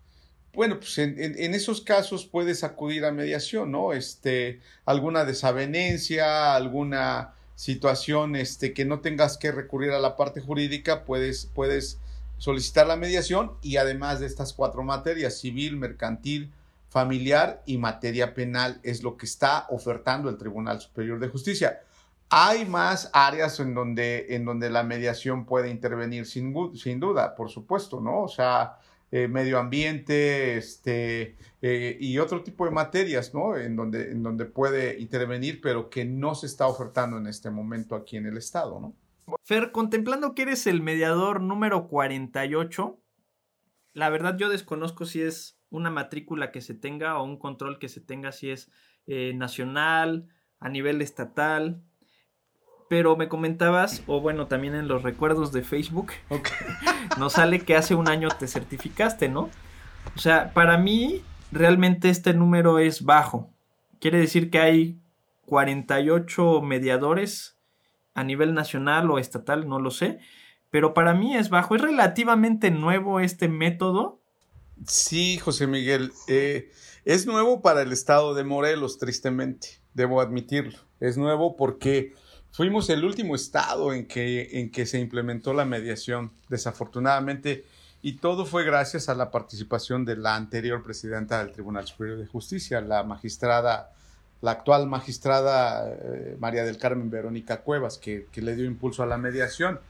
[0.52, 3.92] Bueno, pues en, esos casos puedes acudir a mediación, ¿no?
[3.92, 11.04] Este, alguna desavenencia, alguna situación este, que no tengas que recurrir a la parte jurídica,
[11.04, 12.00] puedes, puedes
[12.44, 16.52] solicitar la mediación y además de estas cuatro materias, civil, mercantil,
[16.90, 21.80] familiar y materia penal, es lo que está ofertando el Tribunal Superior de Justicia.
[22.28, 27.48] Hay más áreas en donde, en donde la mediación puede intervenir, sin, sin duda, por
[27.48, 28.24] supuesto, ¿no?
[28.24, 28.76] O sea,
[29.10, 33.56] eh, medio ambiente este, eh, y otro tipo de materias, ¿no?
[33.56, 37.94] En donde, en donde puede intervenir, pero que no se está ofertando en este momento
[37.94, 38.92] aquí en el Estado, ¿no?
[39.42, 42.98] Fer, contemplando que eres el mediador número 48,
[43.92, 47.88] la verdad yo desconozco si es una matrícula que se tenga o un control que
[47.88, 48.70] se tenga, si es
[49.06, 50.28] eh, nacional,
[50.60, 51.82] a nivel estatal,
[52.88, 56.12] pero me comentabas, o bueno, también en los recuerdos de Facebook,
[57.18, 59.50] nos sale que hace un año te certificaste, ¿no?
[60.14, 63.50] O sea, para mí realmente este número es bajo.
[64.00, 64.98] Quiere decir que hay
[65.46, 67.58] 48 mediadores
[68.14, 70.18] a nivel nacional o estatal, no lo sé,
[70.70, 71.76] pero para mí es bajo.
[71.76, 74.20] ¿Es relativamente nuevo este método?
[74.86, 76.12] Sí, José Miguel.
[76.28, 76.70] Eh,
[77.04, 80.78] es nuevo para el estado de Morelos, tristemente, debo admitirlo.
[81.00, 82.14] Es nuevo porque
[82.54, 87.64] Fuimos el último estado en que, en que se implementó la mediación, desafortunadamente,
[88.00, 92.28] y todo fue gracias a la participación de la anterior presidenta del Tribunal Superior de
[92.28, 93.90] Justicia, la magistrada,
[94.44, 99.06] la actual magistrada eh, María del Carmen Verónica Cuevas, que, que le dio impulso a
[99.06, 99.80] la mediación.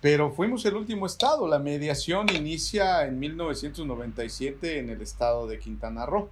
[0.00, 1.48] Pero fuimos el último estado.
[1.48, 6.30] La mediación inicia en 1997 en el estado de Quintana Roo.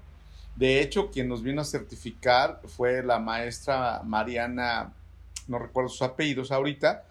[0.54, 4.92] De hecho, quien nos vino a certificar fue la maestra Mariana
[5.48, 7.04] no recuerdo sus apellidos ahorita,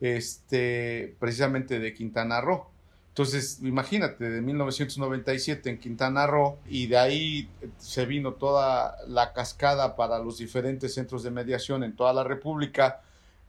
[0.00, 2.66] este, precisamente de Quintana Roo.
[3.10, 9.96] Entonces, imagínate, de 1997 en Quintana Roo y de ahí se vino toda la cascada
[9.96, 13.02] para los diferentes centros de mediación en toda la República.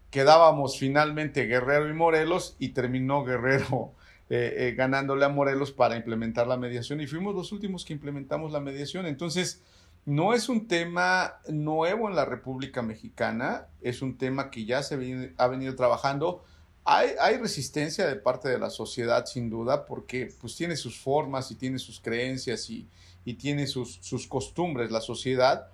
[0.10, 3.94] Quedábamos finalmente Guerrero y Morelos y terminó Guerrero
[4.32, 8.52] eh, eh, ganándole a Morelos para implementar la mediación y fuimos los últimos que implementamos
[8.52, 9.06] la mediación.
[9.06, 9.62] Entonces,
[10.06, 15.34] no es un tema nuevo en la República Mexicana, es un tema que ya se
[15.38, 16.44] ha venido trabajando.
[16.84, 21.56] Hay, resistencia de parte de la sociedad, sin duda, porque pues tiene sus formas y
[21.56, 22.88] tiene sus creencias y,
[23.36, 25.68] tiene sus, sus, costumbres la sociedad.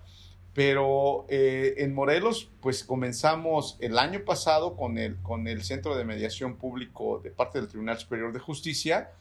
[0.53, 6.03] Pero eh, en Morelos, pues comenzamos el año pasado con el, con el Centro de
[6.03, 9.11] Mediación Público de parte del Tribunal Superior de Justicia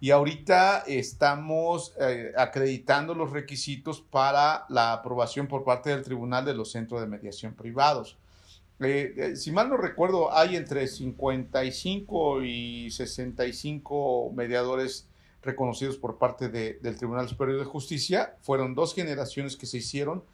[0.00, 6.54] y ahorita estamos eh, acreditando los requisitos para la aprobación por parte del Tribunal de
[6.54, 8.18] los Centros de Mediación Privados.
[8.80, 15.08] Eh, eh, si mal no recuerdo, hay entre 55 y 65 mediadores
[15.42, 18.36] reconocidos por parte del Tribunal Superior de Justicia.
[18.42, 20.24] Fueron dos generaciones que se hicieron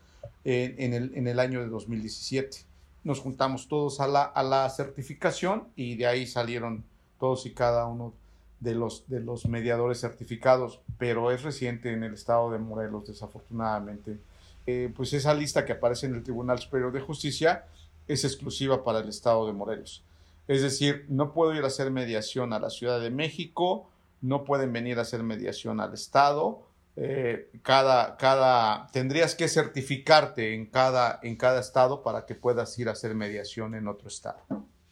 [0.45, 2.59] en, el, en el año de 2017.
[3.05, 6.85] Nos juntamos todos a la, certificación y de ahí salieron
[7.21, 8.15] todos y cada uno
[8.61, 14.19] de los, de los mediadores certificados, pero es reciente en el estado de Morelos, desafortunadamente.
[14.67, 17.65] Eh, pues esa lista que aparece en el Tribunal Superior de Justicia
[18.09, 20.05] es exclusiva para el estado de Morelos.
[20.49, 23.89] Es decir, no puedo ir a hacer mediación a la Ciudad de México,
[24.21, 26.63] no pueden venir a hacer mediación al estado,
[26.97, 32.89] eh, cada, cada, tendrías que certificarte en cada, en cada estado para que puedas ir
[32.89, 34.39] a hacer mediación en otro estado,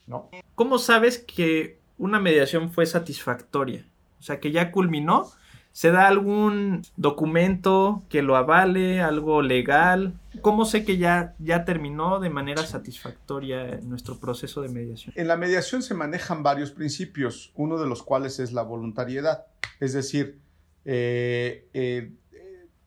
[0.06, 0.30] ¿no?
[0.54, 3.84] ¿Cómo sabes que una mediación fue satisfactoria?
[4.18, 5.30] O sea, que ya culminó.
[5.72, 10.14] ¿Se da algún documento que lo avale, algo legal?
[10.40, 15.14] ¿Cómo sé que ya, ya terminó de manera satisfactoria nuestro proceso de mediación?
[15.16, 19.46] En la mediación se manejan varios principios, uno de los cuales es la voluntariedad.
[19.80, 20.38] Es decir,
[20.84, 22.12] eh, eh,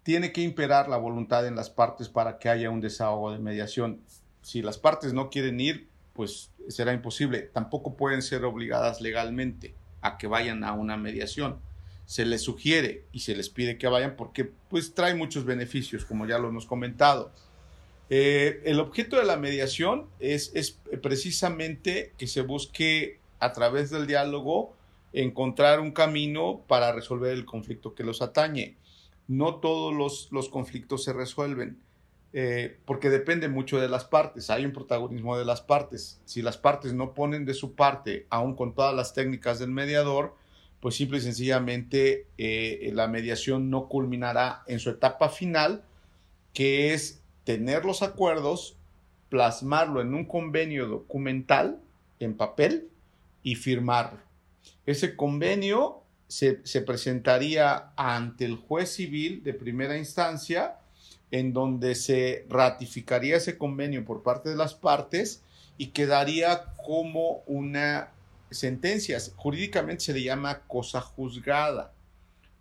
[0.04, 4.02] tiene que imperar la voluntad en las partes para que haya un desahogo de mediación.
[4.42, 7.40] Si las partes no quieren ir, pues será imposible.
[7.42, 11.60] Tampoco pueden ser obligadas legalmente a que vayan a una mediación.
[12.06, 16.26] Se les sugiere y se les pide que vayan porque pues trae muchos beneficios, como
[16.26, 17.32] ya lo hemos comentado.
[18.10, 24.08] Eh, el objeto de la mediación es, es precisamente que se busque a través del
[24.08, 24.76] diálogo
[25.14, 28.76] encontrar un camino para resolver el conflicto que los atañe.
[29.28, 31.80] No todos los, conflictos se resuelven,
[32.34, 34.50] eh, porque depende mucho de las partes.
[34.50, 36.20] Hay un protagonismo de las partes.
[36.26, 40.36] Si las partes no ponen de su parte, aún con todas las técnicas del mediador,
[40.84, 45.86] pues simple y sencillamente eh, la mediación no culminará en su etapa final,
[46.54, 48.76] que es tener los acuerdos,
[49.30, 51.80] plasmarlo en un convenio documental,
[52.20, 52.90] en papel,
[53.44, 54.20] y firmarlo.
[54.86, 60.80] Ese convenio se, presentaría ante el juez civil de primera instancia,
[61.32, 65.44] en donde se ratificaría ese convenio por parte de las partes
[65.78, 68.10] y quedaría como una
[68.54, 69.18] sentencia.
[69.36, 71.94] Jurídicamente se le llama cosa juzgada,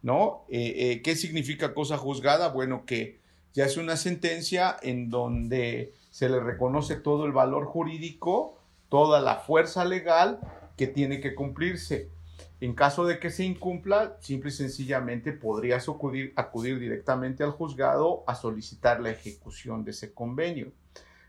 [0.02, 0.44] ¿no?
[0.48, 2.48] Eh, eh, ¿Qué significa cosa juzgada?
[2.48, 3.18] Bueno, que
[3.55, 9.37] ya es una sentencia en donde se le reconoce todo el valor jurídico, toda la
[9.37, 10.40] fuerza legal
[10.76, 12.09] que tiene que cumplirse.
[12.61, 18.22] En caso de que se incumpla, simple y sencillamente podrías acudir, acudir directamente al juzgado
[18.26, 20.72] a solicitar la ejecución de ese convenio.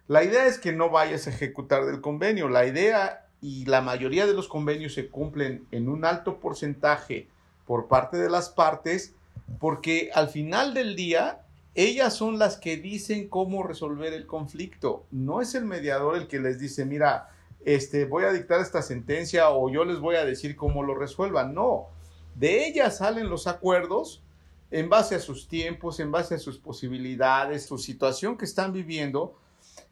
[0.08, 2.50] La idea es que no vayas a ejecutar del convenio.
[2.50, 7.28] La idea y la mayoría de los convenios se cumplen en un alto porcentaje
[7.68, 9.16] por parte de las partes
[9.60, 11.42] porque al final del día
[11.76, 15.06] ellas son las que dicen cómo resolver el conflicto.
[15.12, 17.32] No es el mediador el que les dice, mira,
[17.66, 21.54] este, voy a dictar esta sentencia o yo les voy a decir cómo lo resuelvan.
[21.54, 21.88] No,
[22.36, 24.24] de ellas salen los acuerdos
[24.72, 29.36] en base a sus tiempos, en base a sus posibilidades, su situación que están viviendo,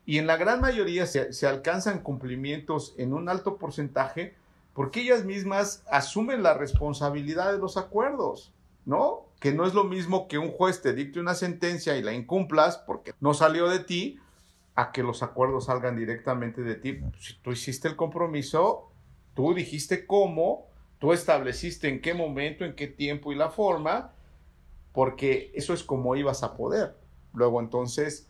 [0.05, 4.35] y en la gran mayoría se, alcanzan cumplimientos en un alto porcentaje
[4.73, 8.53] porque ellas mismas asumen la responsabilidad de los acuerdos,
[8.85, 9.25] ¿no?
[9.39, 12.77] Que no es lo mismo que un juez te dicte una sentencia y la incumplas
[12.77, 14.19] porque no salió de ti,
[14.75, 16.99] a que los acuerdos salgan directamente de ti.
[17.19, 18.89] Si tú hiciste el compromiso,
[19.33, 20.67] tú dijiste cómo,
[20.99, 24.13] tú estableciste en qué momento, en qué tiempo y la forma,
[24.93, 26.95] porque eso es como ibas a poder.
[27.33, 28.29] Luego entonces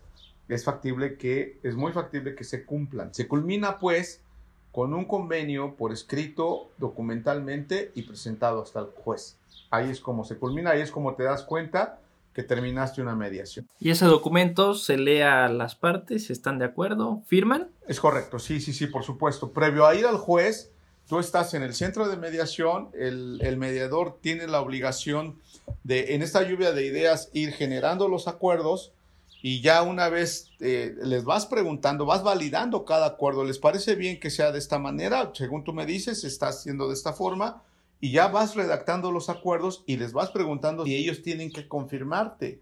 [0.54, 3.14] es factible que, es muy factible que se cumplan.
[3.14, 4.22] Se culmina pues
[4.70, 9.38] con un convenio por escrito, documentalmente y presentado hasta el juez.
[9.70, 12.00] Ahí es como se culmina, ahí es como te das cuenta
[12.32, 13.68] que terminaste una mediación.
[13.78, 16.30] ¿Y ese documento se lee a las partes?
[16.30, 17.22] ¿Están de acuerdo?
[17.26, 17.70] ¿Firman?
[17.86, 19.52] Es correcto, sí, sí, sí, por supuesto.
[19.52, 20.72] Previo a ir al juez,
[21.06, 25.38] tú estás en el centro de mediación, el, mediador tiene la obligación
[25.84, 28.92] de, en esta lluvia de ideas, ir generando los acuerdos
[29.42, 34.20] y ya una vez eh, les vas preguntando, vas validando cada acuerdo, ¿les parece bien
[34.20, 35.32] que sea de esta manera?
[35.34, 37.60] Según tú me dices, está haciendo de esta forma
[38.00, 42.60] y ya vas redactando los acuerdos y les vas preguntando si ellos tienen que confirmarte.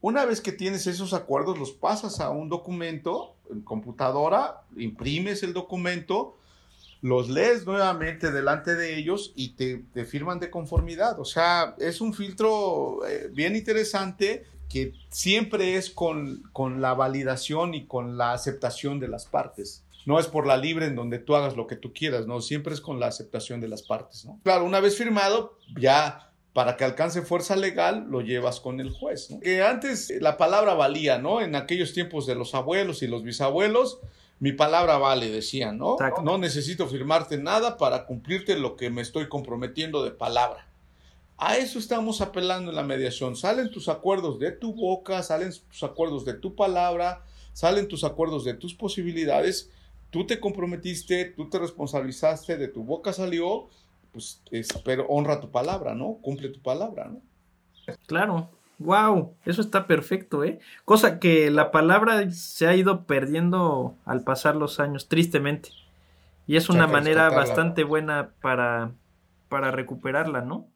[0.00, 5.52] Una vez que tienes esos acuerdos, los pasas a un documento en computadora, imprimes el
[5.52, 6.36] documento,
[7.02, 11.20] los lees nuevamente delante de ellos y te, firman de conformidad.
[11.20, 17.74] O sea, es un filtro eh, bien interesante que siempre es con, con la validación
[17.74, 21.34] y con la aceptación de las partes no es por la libre en donde tú
[21.34, 22.40] hagas lo que tú quieras, ¿no?
[22.40, 24.38] Siempre es con la aceptación de las partes, ¿no?
[24.44, 29.30] Claro, una vez firmado, ya para que alcance fuerza legal, lo llevas con el juez,
[29.30, 29.40] ¿no?
[29.40, 31.40] Que antes la palabra valía, ¿no?
[31.42, 33.98] En aquellos tiempos de los abuelos y los bisabuelos,
[34.38, 35.96] mi palabra vale, decían, ¿no?
[36.22, 40.68] No necesito firmarte nada para cumplirte lo que me estoy comprometiendo de palabra.
[41.38, 43.36] A eso estamos apelando en la mediación.
[43.36, 48.44] Salen tus acuerdos de tu boca, salen tus acuerdos de tu palabra, salen tus acuerdos
[48.44, 49.70] de tus posibilidades
[50.10, 53.68] tú te comprometiste, tú te responsabilizaste, de tu boca salió,
[54.12, 56.18] pues espero, honra tu palabra, ¿no?
[56.22, 57.20] Cumple tu palabra, ¿no?
[58.06, 58.48] Claro.
[58.78, 60.58] Wow, eso está perfecto, ¿eh?
[60.84, 65.70] Cosa que la palabra se ha ido perdiendo al pasar los años, tristemente.
[66.46, 68.92] Y es una manera bastante buena para,
[69.48, 70.68] para recuperarla, ¿no?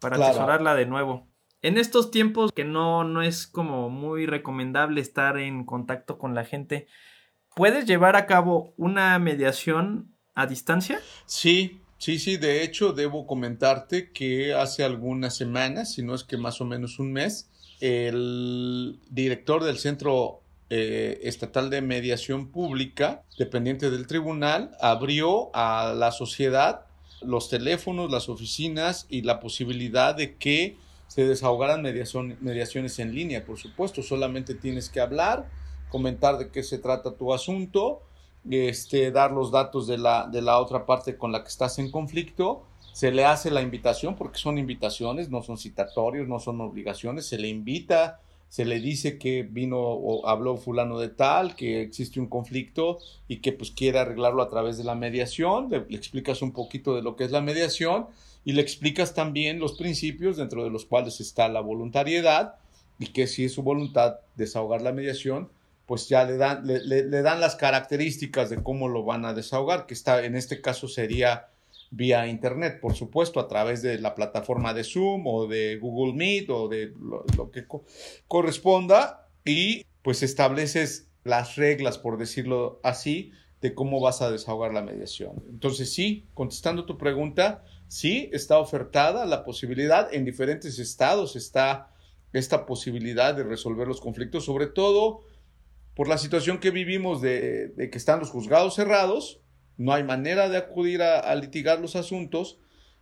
[0.00, 1.28] Para atesorarla de nuevo.
[1.62, 6.44] En estos tiempos que no, no es como muy recomendable estar en contacto con la
[6.44, 6.86] gente,
[7.54, 11.00] ¿puedes llevar a cabo una mediación a distancia?
[11.26, 12.38] Sí, sí, sí.
[12.38, 16.98] De hecho, debo comentarte que hace algunas semanas, si no es que más o menos
[16.98, 25.50] un mes, el director del Centro eh, Estatal de Mediación Pública, dependiente del tribunal, abrió
[25.54, 26.86] a la sociedad
[27.22, 33.58] los teléfonos, las oficinas y la posibilidad de que se desahogaran mediaciones en línea, por
[33.58, 34.02] supuesto.
[34.02, 35.50] Solamente tienes que hablar,
[35.88, 38.02] comentar de qué se trata tu asunto,
[38.48, 41.90] este, dar los datos de la, de la otra parte con la que estás en
[41.90, 42.64] conflicto.
[42.92, 47.26] Se le hace la invitación, porque son invitaciones, no son citatorios, no son obligaciones.
[47.26, 48.20] Se le invita
[48.50, 52.98] se le dice que vino o habló fulano de tal, que existe un conflicto
[53.28, 57.02] y que pues quiere arreglarlo a través de la mediación, le, explicas un poquito de
[57.02, 58.08] lo que es la mediación
[58.44, 62.56] y le explicas también los principios dentro de los cuales está la voluntariedad
[62.98, 65.48] y que si es su voluntad desahogar la mediación,
[65.86, 69.94] pues ya le dan, le dan las características de cómo lo van a desahogar, que
[69.94, 71.50] está en este caso sería
[71.90, 76.50] vía internet, por supuesto, a través de la plataforma de Zoom o de Google Meet
[76.50, 76.92] o de
[77.36, 77.66] lo, que
[78.28, 84.82] corresponda y pues estableces las reglas, por decirlo así, de cómo vas a desahogar la
[84.82, 85.42] mediación.
[85.50, 91.90] Entonces, sí, contestando tu pregunta, sí, está ofertada la posibilidad, en diferentes estados está
[92.32, 95.22] esta posibilidad de resolver los conflictos, sobre todo
[95.94, 99.40] por la situación que vivimos de, que están los juzgados cerrados,
[99.80, 102.58] no hay manera de acudir a, litigar los asuntos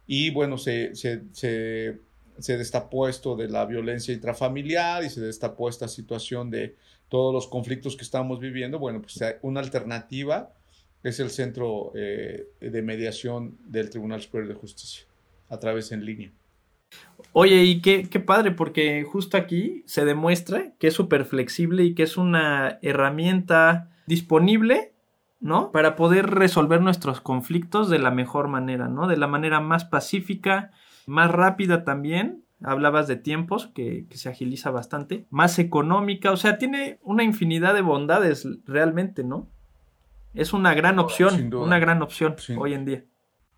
[0.06, 5.88] y bueno, se, se, se, destapó esto de la violencia intrafamiliar y se destapó esta
[5.88, 6.76] situación de
[7.08, 8.78] todos los conflictos que estamos viviendo.
[8.78, 10.54] Bueno, pues una alternativa
[11.02, 15.04] es el centro eh, de mediación del Tribunal Superior de Justicia
[15.48, 16.30] a través en línea.
[17.32, 21.96] Oye, y qué, qué padre, porque justo aquí se demuestra que es súper flexible y
[21.96, 24.92] que es una herramienta disponible
[25.41, 25.70] ¿no?
[25.72, 29.07] Para poder resolver nuestros conflictos de la mejor manera, ¿no?
[29.07, 30.72] De la manera más pacífica,
[31.07, 32.45] más rápida también.
[32.62, 35.26] Hablabas de tiempos, que, se agiliza bastante.
[35.30, 39.49] Más económica, o sea, tiene una infinidad de bondades realmente, ¿no?
[40.34, 43.05] Es una gran opción, una gran opción hoy en día.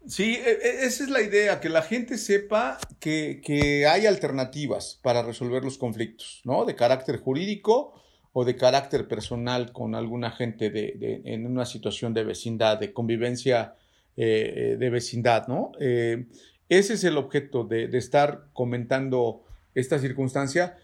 [0.07, 4.99] Sí, e, e, esa es la idea, que la gente sepa que, que hay alternativas
[5.03, 6.65] para resolver los conflictos, ¿no?
[6.65, 8.01] De carácter jurídico
[8.33, 13.75] o de carácter personal con alguna gente de, en una situación de vecindad, de convivencia
[14.17, 15.73] eh, eh, de vecindad, ¿no?
[15.81, 16.27] Eh,
[16.69, 19.43] ese es el objeto de, estar comentando
[19.75, 20.77] esta circunstancia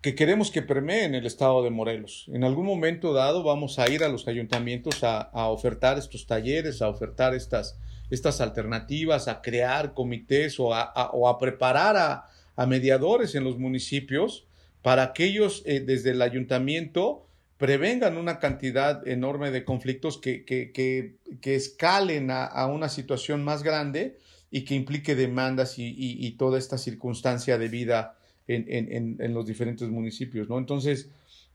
[0.00, 2.28] que queremos que permee en el estado de Morelos.
[2.32, 6.88] En algún momento dado vamos a ir a los ayuntamientos a, ofertar estos talleres, a
[6.88, 7.78] ofertar estas,
[8.10, 13.58] estas alternativas, a crear comités o a, o a preparar a, a mediadores en los
[13.58, 14.46] municipios
[14.82, 17.26] para que ellos eh, desde el ayuntamiento
[17.56, 24.18] prevengan una cantidad enorme de conflictos que, que, que, escalen a, una situación más grande
[24.50, 28.18] y que implique demandas y, toda esta circunstancia de vida
[28.48, 30.58] en, en, los diferentes municipios, ¿no?
[30.58, 31.08] Entonces,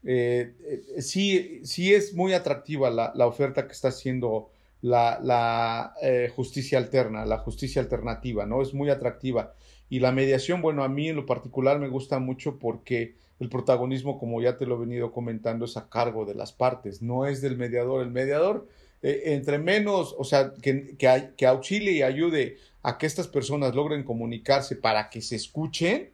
[0.05, 0.53] eh,
[0.95, 4.49] eh, sí, sí es muy atractiva la, la oferta que está haciendo
[4.82, 5.93] la, la
[6.34, 8.61] justicia alterna, la justicia alternativa, ¿no?
[8.61, 9.53] Es muy atractiva.
[9.89, 14.19] Y la mediación, bueno, a mí en lo particular me gusta mucho porque el protagonismo,
[14.19, 17.41] como ya te lo he venido comentando, es a cargo de las partes, no es
[17.41, 18.01] del mediador.
[18.01, 18.67] El mediador,
[19.01, 23.75] eh, entre menos, o sea, que, que, que, auxilie y ayude a que estas personas
[23.75, 26.09] logren comunicarse para que se escuchen,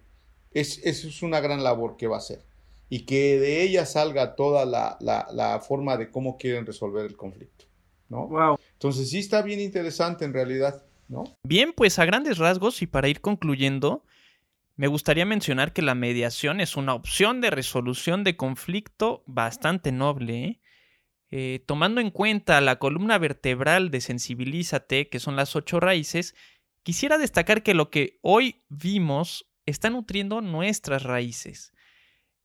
[0.53, 2.43] es, es una gran labor que va a hacer.
[2.89, 7.15] Y que de ella salga toda la, la, la forma de cómo quieren resolver el
[7.15, 7.65] conflicto.
[8.09, 8.27] ¿no?
[8.27, 8.59] Wow.
[8.73, 10.83] Entonces sí está bien interesante en realidad.
[11.43, 14.05] Bien, pues a grandes rasgos y para ir concluyendo,
[14.75, 20.43] me gustaría mencionar que la mediación es una opción de resolución de conflicto bastante noble.
[20.43, 20.59] ¿eh?
[21.29, 26.35] Eh, tomando en cuenta la columna vertebral de Sensibilízate, que son las ocho raíces,
[26.83, 31.73] quisiera destacar que lo que hoy vimos está nutriendo nuestras raíces.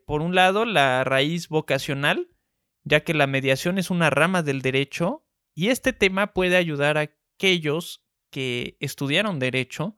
[0.07, 2.29] Por un lado, la raíz vocacional,
[2.85, 7.11] ya que la mediación es una rama del derecho, y este tema puede ayudar a
[7.37, 9.97] aquellos que estudiaron derecho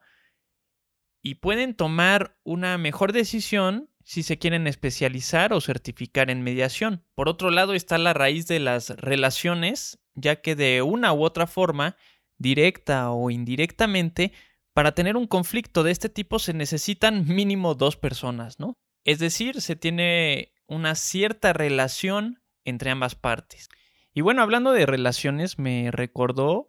[1.22, 7.04] y pueden tomar una mejor decisión si se quieren especializar o certificar en mediación.
[7.14, 11.46] Por otro lado está la raíz de las relaciones, ya que de una u otra
[11.46, 11.96] forma,
[12.38, 14.32] directa o indirectamente,
[14.72, 18.78] para tener un conflicto de este tipo se necesitan mínimo dos personas, ¿no?
[19.04, 23.68] Es decir, se tiene una cierta relación entre ambas partes.
[24.14, 26.68] Y bueno, hablando de relaciones, me recordó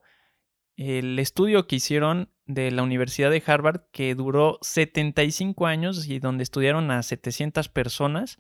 [0.81, 6.43] el estudio que hicieron de la Universidad de Harvard que duró 75 años y donde
[6.43, 8.39] estudiaron a 700 personas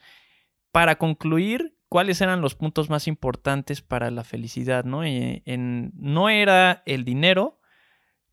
[0.71, 5.03] para concluir cuáles eran los puntos más importantes para la felicidad, ¿no?
[5.03, 7.59] Eh, no era el dinero,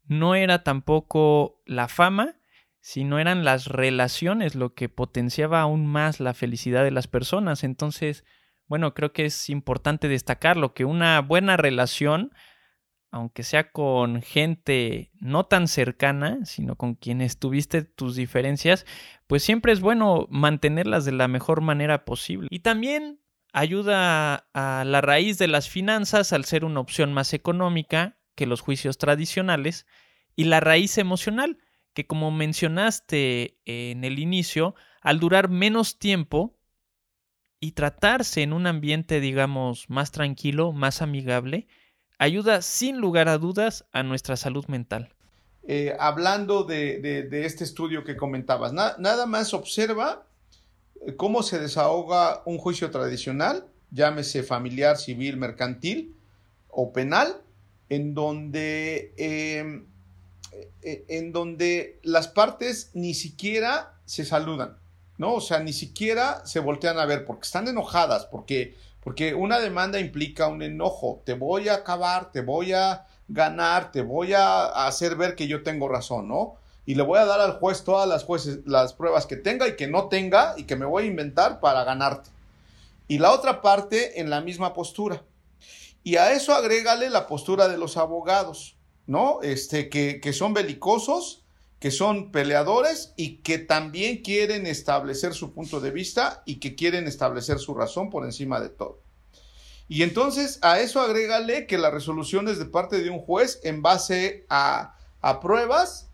[0.04, 2.36] no era tampoco la fama,
[2.80, 7.62] sino eran las relaciones lo que potenciaba aún más la felicidad de las personas.
[7.62, 8.24] Entonces,
[8.68, 12.32] bueno, creo que es importante destacarlo, que una buena relación,
[13.10, 18.84] aunque sea con gente no tan cercana, sino con quienes tuviste tus diferencias,
[19.26, 22.48] pues siempre es bueno mantenerlas de la mejor manera posible.
[22.50, 23.20] Y también
[23.52, 28.60] ayuda a la raíz de las finanzas al ser una opción más económica que los
[28.60, 29.86] juicios tradicionales
[30.36, 31.58] y la raíz emocional,
[31.94, 36.58] que como mencionaste en el inicio, al durar menos tiempo
[37.58, 41.66] y tratarse en un ambiente, digamos, más tranquilo, más amigable,
[42.18, 45.10] ayuda sin lugar a dudas a nuestra salud mental.
[45.66, 50.26] Eh, hablando de, este estudio que comentabas, nada más observa
[51.16, 56.16] cómo se desahoga un juicio tradicional, llámese familiar, civil, mercantil
[56.68, 57.42] o penal,
[57.88, 59.86] en donde, em,
[60.82, 64.76] e, en donde las partes ni siquiera se saludan,
[65.16, 65.34] ¿no?
[65.34, 68.74] O sea, ni siquiera se voltean a ver porque están enojadas, porque,
[69.08, 74.02] porque una demanda implica un enojo, te voy a acabar, te voy a ganar, te
[74.02, 76.56] voy a hacer ver que yo tengo razón, ¿no?
[76.84, 78.06] y le voy a dar al juez todas
[78.66, 81.84] las, pruebas que tenga y que no tenga y que me voy a inventar para
[81.84, 82.28] ganarte.
[83.08, 85.22] Y la otra parte en la misma postura.
[86.04, 89.40] Y a eso agrégale la postura de los abogados, ¿no?
[89.40, 91.46] Este, que son belicosos,
[91.80, 97.06] que son peleadores y que también quieren establecer su punto de vista y que quieren
[97.06, 99.00] establecer su razón por encima de todo.
[99.88, 103.80] Y entonces a eso agrégale que la resolución es de parte de un juez en
[103.80, 106.08] base a, a pruebas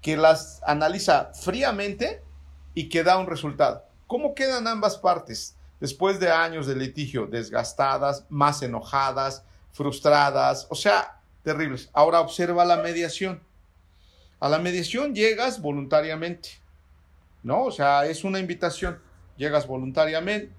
[0.00, 2.22] que las analiza fríamente
[2.74, 3.84] y que da un resultado.
[4.06, 7.26] ¿Cómo quedan ambas partes después de años de litigio?
[7.26, 9.42] Desgastadas, más enojadas,
[9.72, 11.90] frustradas, o sea, terribles.
[11.92, 13.42] Ahora observa la mediación.
[14.40, 16.50] A la mediación llegas voluntariamente,
[17.42, 17.64] ¿no?
[17.64, 19.00] O sea, es una invitación,
[19.36, 20.52] llegas voluntariamente.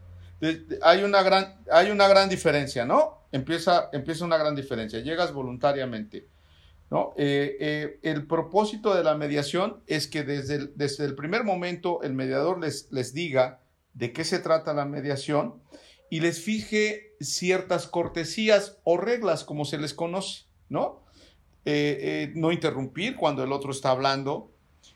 [0.82, 3.20] Hay una gran, hay una gran diferencia, ¿no?
[3.32, 5.00] Empieza, empieza una gran diferencia.
[5.00, 6.28] Llegas voluntariamente
[6.90, 7.14] ¿no?
[7.18, 12.02] Eh, eh, el propósito de la mediación es que desde el, desde el primer momento
[12.02, 13.60] el mediador les, les diga
[13.94, 15.62] de qué se trata la mediación
[16.10, 21.04] y les fije ciertas cortesías o reglas, como se les conoce, ¿no?
[21.66, 24.50] Eh, no interrumpir cuando el otro está hablando,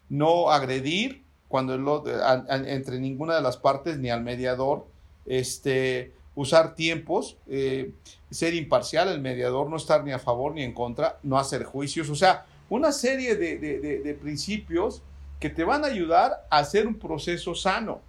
[0.10, 4.88] no agredir cuando el entre ninguna de las partes ni al mediador,
[5.26, 7.92] este, usar tiempos, eh,
[8.32, 12.10] ser imparcial, el mediador no estar ni a favor ni en contra, no hacer juicios,
[12.10, 15.04] o sea, una serie de, principios
[15.40, 18.02] que te van a ayudar a hacer un proceso sano.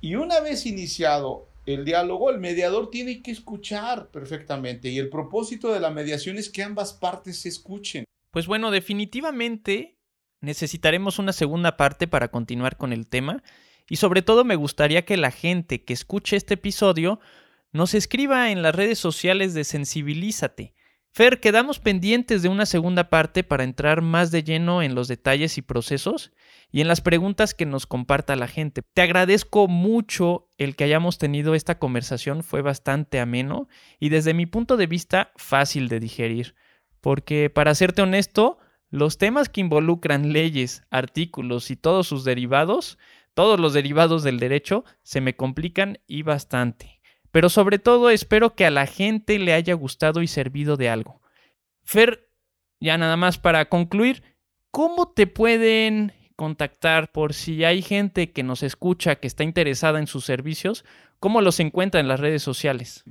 [0.00, 5.72] Y una vez iniciado el diálogo, el mediador tiene que escuchar perfectamente y el propósito
[5.72, 8.04] de la mediación es que ambas partes se escuchen.
[8.30, 9.98] Pues bueno, definitivamente
[10.40, 13.42] necesitaremos una segunda parte para continuar con el tema
[13.88, 17.20] y sobre todo me gustaría que la gente que escuche este episodio
[17.72, 20.74] nos escriba en las redes sociales de Sensibilízate.
[21.12, 25.58] Fer, quedamos pendientes de una segunda parte para entrar más de lleno en los detalles
[25.58, 26.32] y procesos
[26.70, 28.82] y en las preguntas que nos comparta la gente.
[28.94, 33.68] Te agradezco mucho el que hayamos tenido esta conversación, fue bastante ameno
[33.98, 36.54] y desde mi punto de vista fácil de digerir,
[37.00, 38.58] porque para serte honesto,
[38.90, 42.98] los temas que involucran leyes, artículos y todos sus derivados
[43.34, 47.00] todos los derivados del derecho se me complican y bastante.
[47.30, 51.22] Pero sobre todo espero que a la gente le haya gustado y servido de algo.
[51.84, 52.28] Fer,
[52.80, 54.22] ya nada más para concluir,
[54.70, 60.06] ¿cómo te pueden contactar por si hay gente que nos escucha que está interesada en
[60.06, 60.86] sus servicios?
[61.18, 63.04] ¿Cómo los encuentran en las redes sociales?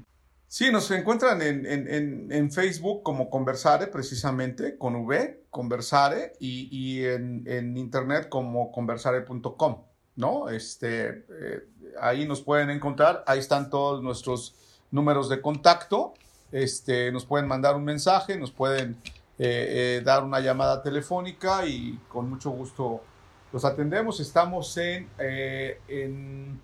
[0.48, 8.30] Sí, nos encuentran en, Facebook como Conversare, precisamente, con V, Conversare, y, en, en, internet
[8.30, 9.84] como conversare.com.
[10.16, 10.50] ¿no?
[10.50, 11.68] Este, eh,
[12.02, 14.56] ahí nos pueden encontrar, ahí están todos nuestros
[14.90, 16.16] números de contacto,
[16.52, 18.98] este, nos pueden mandar un mensaje, nos pueden
[19.38, 23.04] eh, eh, dar una llamada telefónica y con mucho gusto
[23.52, 24.20] los atendemos.
[24.20, 26.62] Estamos en, en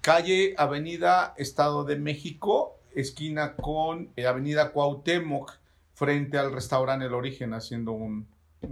[0.00, 5.52] calle Avenida Estado de México, esquina con Avenida Cuauhtémoc,
[5.94, 8.28] frente al restaurante El Origen, haciendo un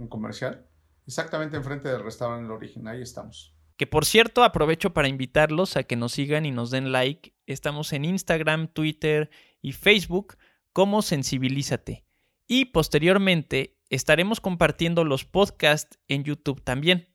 [0.09, 0.65] comercial.
[1.05, 3.53] Exactamente enfrente del restaurante El Origen, ahí estamos.
[3.77, 7.33] Que por cierto, aprovecho para invitarlos a que nos sigan y nos den like.
[7.47, 9.29] Estamos en Instagram, Twitter
[9.61, 10.37] y Facebook
[10.71, 12.05] como Sensibilízate.
[12.47, 17.12] Y posteriormente estaremos compartiendo los podcasts en YouTube también.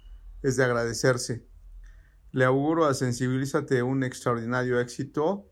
[0.43, 1.47] es de agradecerse.
[2.33, 5.49] Le auguro a Sensibilízate un extraordinario éxito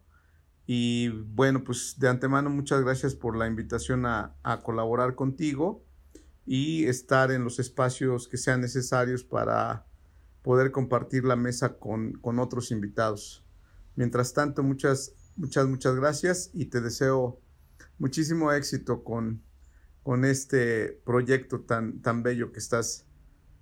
[0.66, 4.34] y bueno, pues de antemano muchas gracias por la invitación a,
[4.64, 5.86] colaborar contigo
[6.46, 9.86] y estar en los espacios que sean necesarios para
[10.45, 13.45] poder compartir la mesa con, otros invitados.
[13.97, 17.40] Mientras tanto, muchas, muchas, muchas gracias y te deseo
[17.99, 19.42] muchísimo éxito con,
[20.05, 23.09] con este proyecto tan, tan bello que estás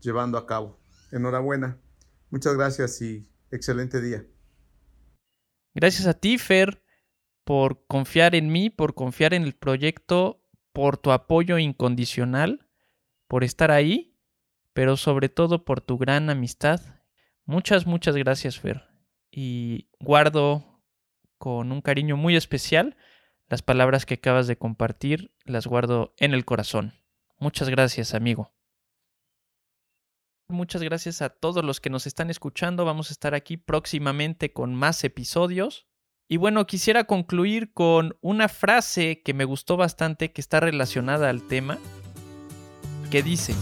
[0.00, 0.78] llevando a cabo.
[1.12, 1.78] Enhorabuena.
[2.28, 4.26] Muchas gracias y excelente día.
[5.74, 6.82] Gracias a ti, Fer
[7.44, 12.68] por confiar en mí, por confiar en el proyecto, por tu apoyo incondicional,
[13.28, 14.11] por estar ahí,
[14.72, 16.80] pero sobre todo por tu gran amistad.
[17.44, 18.84] Muchas, muchas gracias, Fer.
[19.30, 20.82] Y guardo
[21.38, 22.96] con un cariño muy especial
[23.48, 26.94] las palabras que acabas de compartir, las guardo en el corazón.
[27.38, 28.52] Muchas gracias, amigo.
[30.48, 32.84] Muchas gracias a todos los que nos están escuchando.
[32.84, 35.86] Vamos a estar aquí próximamente con más episodios.
[36.28, 41.42] Y bueno, quisiera concluir con una frase que me gustó bastante, que está relacionada al
[41.42, 41.78] tema,
[43.10, 43.54] que dice,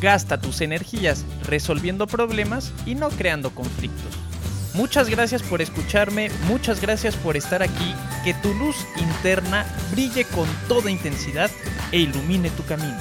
[0.00, 4.16] gasta tus energías resolviendo problemas y no creando conflictos.
[4.74, 7.94] Muchas gracias por escucharme, muchas gracias por estar aquí,
[8.24, 11.50] que tu luz interna brille con toda intensidad
[11.90, 12.96] e ilumine tu camino.